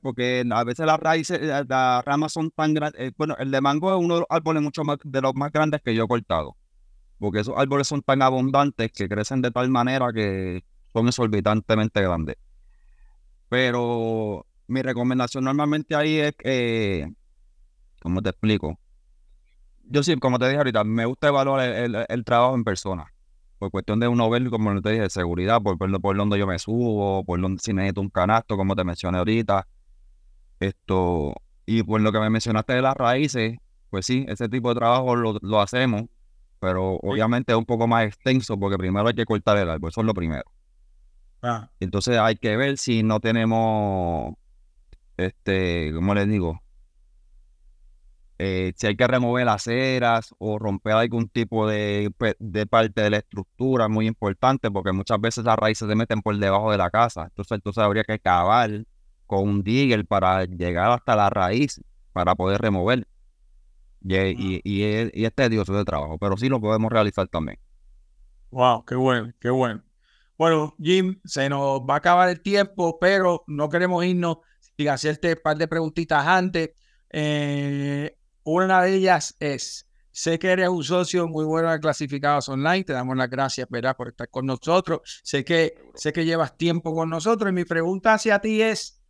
porque 0.00 0.42
a 0.50 0.64
veces 0.64 0.86
las 0.86 0.98
raíces, 0.98 1.38
eh, 1.38 1.64
las 1.68 2.02
ramas 2.06 2.32
son 2.32 2.50
tan 2.50 2.72
grandes. 2.72 3.12
Bueno, 3.18 3.36
el 3.38 3.50
de 3.50 3.60
mango 3.60 3.94
es 3.94 4.02
uno 4.02 4.14
de 4.14 4.20
los 4.20 4.26
árboles 4.30 4.62
mucho 4.62 4.84
más, 4.84 4.96
de 5.04 5.20
los 5.20 5.34
más 5.34 5.52
grandes 5.52 5.82
que 5.82 5.94
yo 5.94 6.04
he 6.04 6.08
cortado, 6.08 6.56
porque 7.18 7.40
esos 7.40 7.58
árboles 7.58 7.86
son 7.86 8.00
tan 8.00 8.22
abundantes 8.22 8.90
que 8.90 9.06
crecen 9.06 9.42
de 9.42 9.50
tal 9.50 9.68
manera 9.68 10.14
que 10.14 10.64
son 10.94 11.08
exorbitantemente 11.08 12.00
grandes. 12.00 12.36
Pero 13.50 14.46
mi 14.66 14.80
recomendación 14.80 15.44
normalmente 15.44 15.94
ahí 15.94 16.20
es 16.20 16.34
que, 16.36 17.12
¿cómo 18.00 18.22
te 18.22 18.30
explico? 18.30 18.78
Yo 19.88 20.02
sí, 20.02 20.16
como 20.16 20.38
te 20.38 20.46
dije 20.46 20.58
ahorita, 20.58 20.84
me 20.84 21.04
gusta 21.06 21.28
evaluar 21.28 21.60
el, 21.68 21.94
el- 21.96 22.06
el 22.08 22.24
trabajo 22.24 22.54
en 22.54 22.64
persona 22.64 23.12
por 23.58 23.70
cuestión 23.70 23.98
de 24.00 24.08
uno 24.08 24.28
ver, 24.28 24.50
como 24.50 24.82
te 24.82 24.90
dije, 24.90 25.02
de 25.02 25.10
seguridad, 25.10 25.62
por 25.62 25.78
ver 25.78 25.98
por 26.00 26.14
dónde 26.16 26.38
yo 26.38 26.46
me 26.46 26.58
subo, 26.58 27.24
por 27.24 27.40
dónde 27.40 27.60
si 27.62 27.72
necesito 27.72 28.02
un 28.02 28.10
canasto, 28.10 28.56
como 28.56 28.76
te 28.76 28.84
mencioné 28.84 29.16
ahorita. 29.18 29.66
Esto, 30.60 31.34
y 31.66 31.82
por 31.82 32.00
lo 32.00 32.12
que 32.12 32.20
me 32.20 32.30
mencionaste 32.30 32.74
de 32.74 32.82
las 32.82 32.94
raíces, 32.96 33.58
pues 33.90 34.06
sí, 34.06 34.24
ese 34.28 34.48
tipo 34.48 34.70
de 34.70 34.76
trabajo 34.80 35.16
lo, 35.16 35.38
lo 35.42 35.60
hacemos, 35.60 36.04
pero 36.60 36.94
obviamente 37.02 37.52
es 37.52 37.58
un 37.58 37.64
poco 37.66 37.86
más 37.86 38.06
extenso 38.06 38.58
porque 38.58 38.76
primero 38.78 39.06
hay 39.08 39.14
que 39.14 39.24
cortar 39.24 39.56
el 39.58 39.70
árbol, 39.70 39.90
eso 39.90 40.00
es 40.02 40.06
lo 40.06 40.14
primero. 40.14 40.44
Ah, 41.42 41.70
Entonces 41.80 42.18
hay 42.18 42.36
que 42.36 42.56
ver 42.56 42.78
si 42.78 43.02
no 43.02 43.20
tenemos, 43.20 44.34
este, 45.16 45.92
¿cómo 45.94 46.14
les 46.14 46.28
digo? 46.28 46.60
Eh, 48.38 48.72
si 48.76 48.86
hay 48.86 48.96
que 48.96 49.06
remover 49.06 49.48
aceras 49.48 50.34
o 50.38 50.58
romper 50.58 50.92
algún 50.94 51.28
tipo 51.28 51.66
de, 51.68 52.12
de 52.38 52.66
parte 52.66 53.00
de 53.02 53.10
la 53.10 53.18
estructura, 53.18 53.88
muy 53.88 54.06
importante, 54.06 54.70
porque 54.70 54.92
muchas 54.92 55.20
veces 55.20 55.44
las 55.44 55.56
raíces 55.56 55.88
se 55.88 55.94
meten 55.94 56.20
por 56.22 56.36
debajo 56.38 56.70
de 56.70 56.78
la 56.78 56.90
casa. 56.90 57.24
Entonces, 57.24 57.52
entonces 57.56 57.82
habría 57.82 58.04
que 58.04 58.18
cavar 58.18 58.84
con 59.26 59.48
un 59.48 59.62
digger 59.62 60.06
para 60.06 60.44
llegar 60.44 60.90
hasta 60.92 61.16
la 61.16 61.30
raíz, 61.30 61.80
para 62.12 62.34
poder 62.34 62.60
remover. 62.60 63.06
Y, 64.02 64.16
y, 64.16 64.60
y 64.64 64.82
es, 64.84 65.10
y 65.14 65.24
es 65.24 65.34
tedioso 65.34 65.74
de 65.74 65.84
trabajo, 65.84 66.18
pero 66.18 66.36
sí 66.36 66.48
lo 66.48 66.60
podemos 66.60 66.90
realizar 66.92 67.28
también. 67.28 67.58
Wow, 68.50 68.84
qué 68.86 68.94
bueno, 68.94 69.32
qué 69.40 69.50
bueno. 69.50 69.82
Bueno, 70.38 70.74
Jim, 70.80 71.20
se 71.24 71.48
nos 71.48 71.80
va 71.80 71.94
a 71.94 71.96
acabar 71.98 72.28
el 72.28 72.40
tiempo, 72.42 72.98
pero 73.00 73.44
no 73.46 73.68
queremos 73.68 74.04
irnos 74.04 74.38
sin 74.76 74.88
hacerte 74.88 75.32
un 75.32 75.38
par 75.42 75.56
de 75.58 75.68
preguntitas 75.68 76.26
antes. 76.26 76.70
Eh, 77.10 78.16
Una 78.48 78.82
de 78.82 78.94
ellas 78.94 79.34
es, 79.40 79.88
sé 80.12 80.38
que 80.38 80.52
eres 80.52 80.68
un 80.68 80.84
socio 80.84 81.26
muy 81.26 81.44
bueno 81.44 81.68
de 81.72 81.80
clasificados 81.80 82.48
online, 82.48 82.84
te 82.84 82.92
damos 82.92 83.16
las 83.16 83.28
gracias, 83.28 83.66
¿verdad?, 83.68 83.96
por 83.96 84.06
estar 84.06 84.30
con 84.30 84.46
nosotros. 84.46 85.20
Sé 85.24 85.44
que, 85.44 85.74
sé 85.96 86.12
que 86.12 86.24
llevas 86.24 86.56
tiempo 86.56 86.94
con 86.94 87.10
nosotros 87.10 87.50
y 87.50 87.52
mi 87.52 87.64
pregunta 87.64 88.14
hacia 88.14 88.38
ti 88.38 88.62
es, 88.62 89.02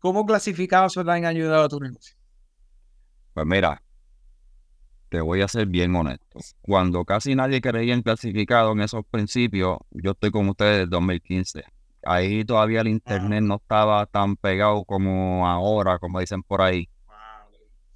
¿cómo 0.00 0.26
clasificados 0.26 0.96
online 0.96 1.24
ha 1.24 1.28
ayudado 1.28 1.62
a 1.62 1.68
tu 1.68 1.78
negocio? 1.78 2.16
Pues 3.32 3.46
mira, 3.46 3.80
te 5.08 5.20
voy 5.20 5.42
a 5.42 5.46
ser 5.46 5.66
bien 5.66 5.94
honesto. 5.94 6.40
Cuando 6.60 7.04
casi 7.04 7.36
nadie 7.36 7.60
creía 7.60 7.94
en 7.94 8.02
clasificado 8.02 8.72
en 8.72 8.80
esos 8.80 9.04
principios, 9.08 9.78
yo 9.92 10.10
estoy 10.10 10.32
con 10.32 10.48
ustedes 10.48 10.78
desde 10.78 10.90
2015. 10.90 11.62
Ahí 12.02 12.44
todavía 12.44 12.80
el 12.80 12.88
internet 12.88 13.44
no 13.44 13.54
estaba 13.62 14.04
tan 14.06 14.34
pegado 14.34 14.84
como 14.84 15.46
ahora, 15.46 16.00
como 16.00 16.18
dicen 16.18 16.42
por 16.42 16.60
ahí. 16.60 16.88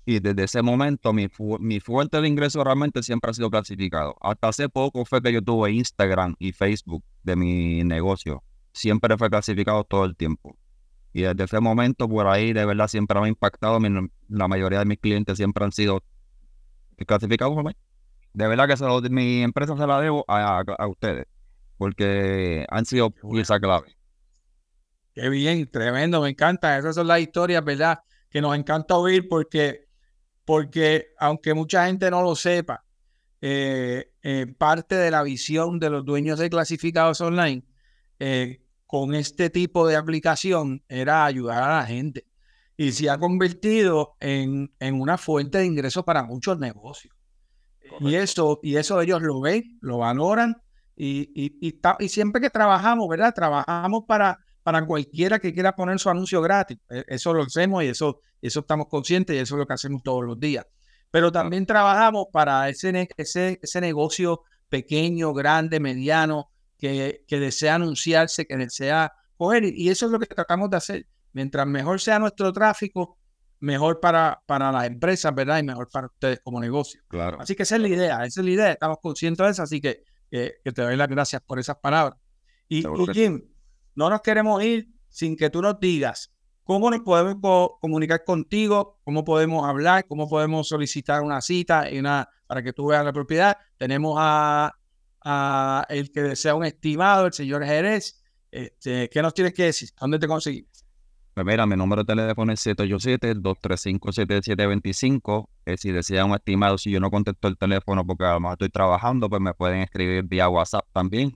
Y 0.06 0.20
desde 0.20 0.44
ese 0.44 0.62
momento 0.62 1.12
mi, 1.12 1.28
mi 1.60 1.80
fuente 1.80 2.20
de 2.20 2.28
ingreso 2.28 2.62
realmente 2.62 3.02
siempre 3.02 3.30
ha 3.30 3.34
sido 3.34 3.50
clasificado. 3.50 4.16
Hasta 4.20 4.48
hace 4.48 4.68
poco 4.68 5.04
fue 5.04 5.22
que 5.22 5.32
yo 5.32 5.42
tuve 5.42 5.72
Instagram 5.72 6.34
y 6.38 6.52
Facebook 6.52 7.02
de 7.22 7.36
mi 7.36 7.84
negocio. 7.84 8.42
Siempre 8.72 9.16
fue 9.16 9.30
clasificado 9.30 9.84
todo 9.84 10.04
el 10.04 10.16
tiempo. 10.16 10.56
Y 11.14 11.22
desde 11.22 11.44
ese 11.44 11.60
momento 11.60 12.08
por 12.08 12.26
ahí 12.26 12.52
de 12.52 12.66
verdad 12.66 12.88
siempre 12.88 13.18
me 13.20 13.26
ha 13.26 13.28
impactado. 13.28 13.78
la 14.28 14.48
mayoría 14.48 14.80
de 14.80 14.84
mis 14.84 14.98
clientes 14.98 15.36
siempre 15.36 15.64
han 15.64 15.72
sido 15.72 16.02
clasificados 17.06 17.54
por 17.54 17.64
mí. 17.64 17.72
De 18.34 18.48
verdad 18.48 18.68
que 18.68 19.10
mi 19.10 19.42
empresa 19.42 19.76
se 19.76 19.86
la 19.86 20.00
debo 20.00 20.24
a, 20.26 20.86
ustedes. 20.88 21.26
Porque 21.78 22.66
han 22.68 22.84
sido 22.84 23.10
pieza 23.10 23.60
clave. 23.60 23.96
Qué 25.14 25.28
bien, 25.28 25.70
tremendo, 25.70 26.20
me 26.20 26.30
encanta. 26.30 26.76
Esas 26.76 26.96
son 26.96 27.06
las 27.06 27.20
historias, 27.20 27.64
¿verdad? 27.64 28.00
Que 28.28 28.40
nos 28.40 28.56
encanta 28.56 28.96
oír 28.96 29.28
porque, 29.28 29.86
porque 30.44 31.09
aunque 31.18 31.54
mucha 31.54 31.87
gente 31.87 32.11
no 32.11 32.22
lo 32.22 32.35
sepa, 32.35 32.85
eh, 33.40 34.12
eh, 34.22 34.46
parte 34.59 34.94
de 34.94 35.11
la 35.11 35.22
visión 35.22 35.78
de 35.78 35.90
los 35.90 36.04
dueños 36.04 36.38
de 36.38 36.48
clasificados 36.48 37.20
online 37.20 37.62
eh, 38.18 38.62
con 38.87 39.14
este 39.14 39.50
tipo 39.50 39.87
de 39.87 39.96
aplicación 39.96 40.83
era 40.88 41.24
ayudar 41.24 41.62
a 41.62 41.76
la 41.76 41.87
gente 41.87 42.26
y 42.76 42.92
se 42.92 43.11
ha 43.11 43.18
convertido 43.18 44.16
en, 44.20 44.72
en 44.80 45.00
una 45.00 45.18
fuente 45.18 45.59
de 45.59 45.66
ingresos 45.66 46.04
para 46.04 46.24
muchos 46.24 46.59
negocios. 46.59 47.14
Y 48.00 48.14
eso, 48.14 48.61
y 48.62 48.76
eso 48.76 49.00
ellos 49.00 49.22
lo 49.22 49.40
ven, 49.40 49.78
lo 49.80 49.98
valoran 49.98 50.57
y, 50.96 51.30
y, 51.35 51.59
y, 51.61 52.09
siempre 52.09 52.40
que 52.40 52.50
trabajamos, 52.50 53.09
¿verdad? 53.09 53.35
Trabajamos 53.35 54.04
para, 54.07 54.43
para 54.64 54.85
cualquiera 54.85 55.38
que 55.38 55.53
quiera 55.53 55.77
poner 55.77 56.00
su 56.00 56.11
anuncio 56.11 56.42
gratis. 56.42 56.79
E, 56.90 57.05
eso 57.07 57.33
lo 57.33 57.44
hacemos 57.44 57.85
y 57.85 57.88
eso, 57.88 58.20
eso 58.42 58.61
estamos 58.61 58.88
conscientes 58.88 59.37
y 59.37 59.38
eso 59.38 59.55
es 59.55 59.59
lo 59.61 59.66
que 59.66 59.74
hacemos 59.74 60.03
todos 60.03 60.24
los 60.24 60.40
días. 60.40 60.66
Pero 61.12 61.31
también 61.31 61.66
trabajamos 61.66 62.27
para 62.33 62.68
ese, 62.68 63.09
ese, 63.16 63.61
ese 63.62 63.81
negocio 63.81 64.42
pequeño, 64.68 65.33
grande, 65.33 65.79
mediano, 65.79 66.50
que, 66.79 67.22
que 67.29 67.38
desea 67.38 67.77
anunciarse, 67.77 68.46
que 68.46 68.57
desea 68.57 69.12
coger. 69.37 69.64
Y 69.64 69.90
eso 69.90 70.07
es 70.07 70.12
lo 70.12 70.18
que 70.18 70.27
tratamos 70.27 70.70
de 70.70 70.77
hacer. 70.79 71.07
Mientras 71.33 71.66
mejor 71.66 72.00
sea 72.00 72.18
nuestro 72.18 72.53
tráfico, 72.53 73.18
mejor 73.61 74.00
para, 74.00 74.42
para 74.46 74.72
las 74.72 74.87
empresas, 74.87 75.35
¿verdad? 75.35 75.59
Y 75.59 75.62
mejor 75.62 75.88
para 75.92 76.07
ustedes 76.07 76.40
como 76.42 76.59
negocio. 76.61 77.00
Claro. 77.09 77.38
Así 77.40 77.55
que 77.55 77.62
esa 77.64 77.77
es 77.77 77.83
la 77.83 77.88
idea, 77.88 78.24
esa 78.24 78.40
es 78.40 78.44
la 78.44 78.50
idea. 78.50 78.72
Estamos 78.72 78.98
conscientes 79.00 79.44
de 79.44 79.53
eso, 79.53 79.62
así 79.62 79.81
que, 79.81 80.03
que, 80.31 80.55
te 80.64 80.83
doy 80.83 80.96
las 80.96 81.09
gracias 81.09 81.42
por 81.42 81.59
esas 81.59 81.77
palabras. 81.77 82.18
Y, 82.68 82.83
Jim, 83.12 83.42
no 83.94 84.11
nos 84.11 84.20
queremos 84.22 84.62
ir 84.62 84.88
sin 85.09 85.37
que 85.37 85.50
tú 85.50 85.62
nos 85.62 85.78
digas 85.80 86.35
cómo 86.64 86.90
nos 86.90 87.00
podemos 87.00 87.70
comunicar 87.80 88.24
contigo, 88.24 88.98
cómo 89.04 89.24
podemos 89.24 89.68
hablar, 89.68 90.07
cómo 90.09 90.28
podemos 90.28 90.68
solicitar 90.68 91.22
una 91.22 91.40
cita 91.40 91.88
y 91.90 91.98
una, 91.98 92.28
para 92.46 92.62
que 92.62 92.72
tú 92.72 92.87
veas 92.87 93.04
la 93.04 93.12
propiedad. 93.12 93.59
Tenemos 93.76 94.16
a, 94.18 94.72
el 95.88 96.11
que 96.11 96.22
desea 96.22 96.54
un 96.54 96.64
estimado, 96.64 97.26
el 97.26 97.33
señor 97.33 97.64
Jerez. 97.64 98.22
Este, 98.50 99.09
¿Qué 99.09 99.22
nos 99.22 99.35
tienes 99.35 99.54
que 99.54 99.64
decir? 99.64 99.90
¿Dónde 100.00 100.18
te 100.18 100.26
conseguimos? 100.26 100.70
Pues 101.35 101.46
mira, 101.46 101.66
mi 101.66 101.76
número 101.76 102.04
de 102.04 102.14
teléfono 102.14 102.52
es 102.52 102.64
787-235-7725. 102.66 105.48
Eh, 105.66 105.76
si 105.76 105.90
desean 105.90 106.30
un 106.30 106.37
estimado, 106.37 106.78
si 106.78 106.92
yo 106.92 107.00
no 107.00 107.11
contesto 107.11 107.48
el 107.48 107.59
teléfono 107.59 108.07
porque 108.07 108.24
a 108.24 108.35
lo 108.35 108.40
mejor 108.40 108.54
estoy 108.54 108.68
trabajando, 108.68 109.28
pues 109.28 109.42
me 109.42 109.52
pueden 109.52 109.80
escribir 109.80 110.22
vía 110.24 110.48
WhatsApp 110.48 110.87
también. 110.92 111.35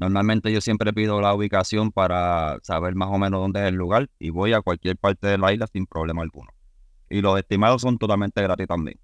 Normalmente 0.00 0.50
yo 0.50 0.62
siempre 0.62 0.94
pido 0.94 1.20
la 1.20 1.34
ubicación 1.34 1.92
para 1.92 2.58
saber 2.62 2.94
más 2.94 3.10
o 3.10 3.18
menos 3.18 3.38
dónde 3.38 3.60
es 3.60 3.68
el 3.68 3.74
lugar 3.74 4.08
y 4.18 4.30
voy 4.30 4.54
a 4.54 4.62
cualquier 4.62 4.96
parte 4.96 5.26
de 5.26 5.36
la 5.36 5.52
isla 5.52 5.66
sin 5.66 5.84
problema 5.84 6.22
alguno. 6.22 6.48
Y 7.10 7.20
los 7.20 7.38
estimados 7.38 7.82
son 7.82 7.98
totalmente 7.98 8.40
gratis 8.40 8.66
también. 8.66 8.98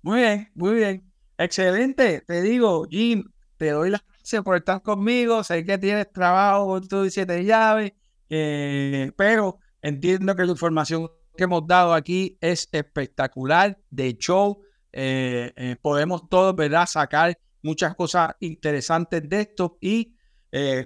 Muy 0.00 0.20
bien, 0.20 0.48
muy 0.54 0.74
bien. 0.74 1.12
Excelente. 1.36 2.22
Te 2.24 2.40
digo, 2.40 2.86
Jim, 2.88 3.24
te 3.56 3.70
doy 3.70 3.90
las 3.90 4.04
gracias 4.06 4.44
por 4.44 4.56
estar 4.56 4.80
conmigo. 4.80 5.42
Sé 5.42 5.64
que 5.64 5.76
tienes 5.76 6.12
trabajo 6.12 6.68
con 6.68 6.86
tu 6.86 7.10
siete 7.10 7.44
llaves 7.44 7.94
eh, 8.30 9.10
pero 9.16 9.58
entiendo 9.82 10.36
que 10.36 10.44
la 10.44 10.52
información 10.52 11.08
que 11.36 11.44
hemos 11.44 11.66
dado 11.66 11.94
aquí 11.94 12.38
es 12.40 12.68
espectacular, 12.70 13.76
de 13.90 14.16
show. 14.16 14.62
Eh, 14.92 15.52
eh, 15.56 15.76
podemos 15.82 16.28
todos, 16.28 16.54
¿verdad?, 16.54 16.86
sacar 16.86 17.36
muchas 17.68 17.94
cosas 17.94 18.34
interesantes 18.40 19.28
de 19.28 19.40
esto 19.42 19.78
y, 19.80 20.16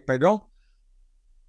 perdón, 0.06 0.42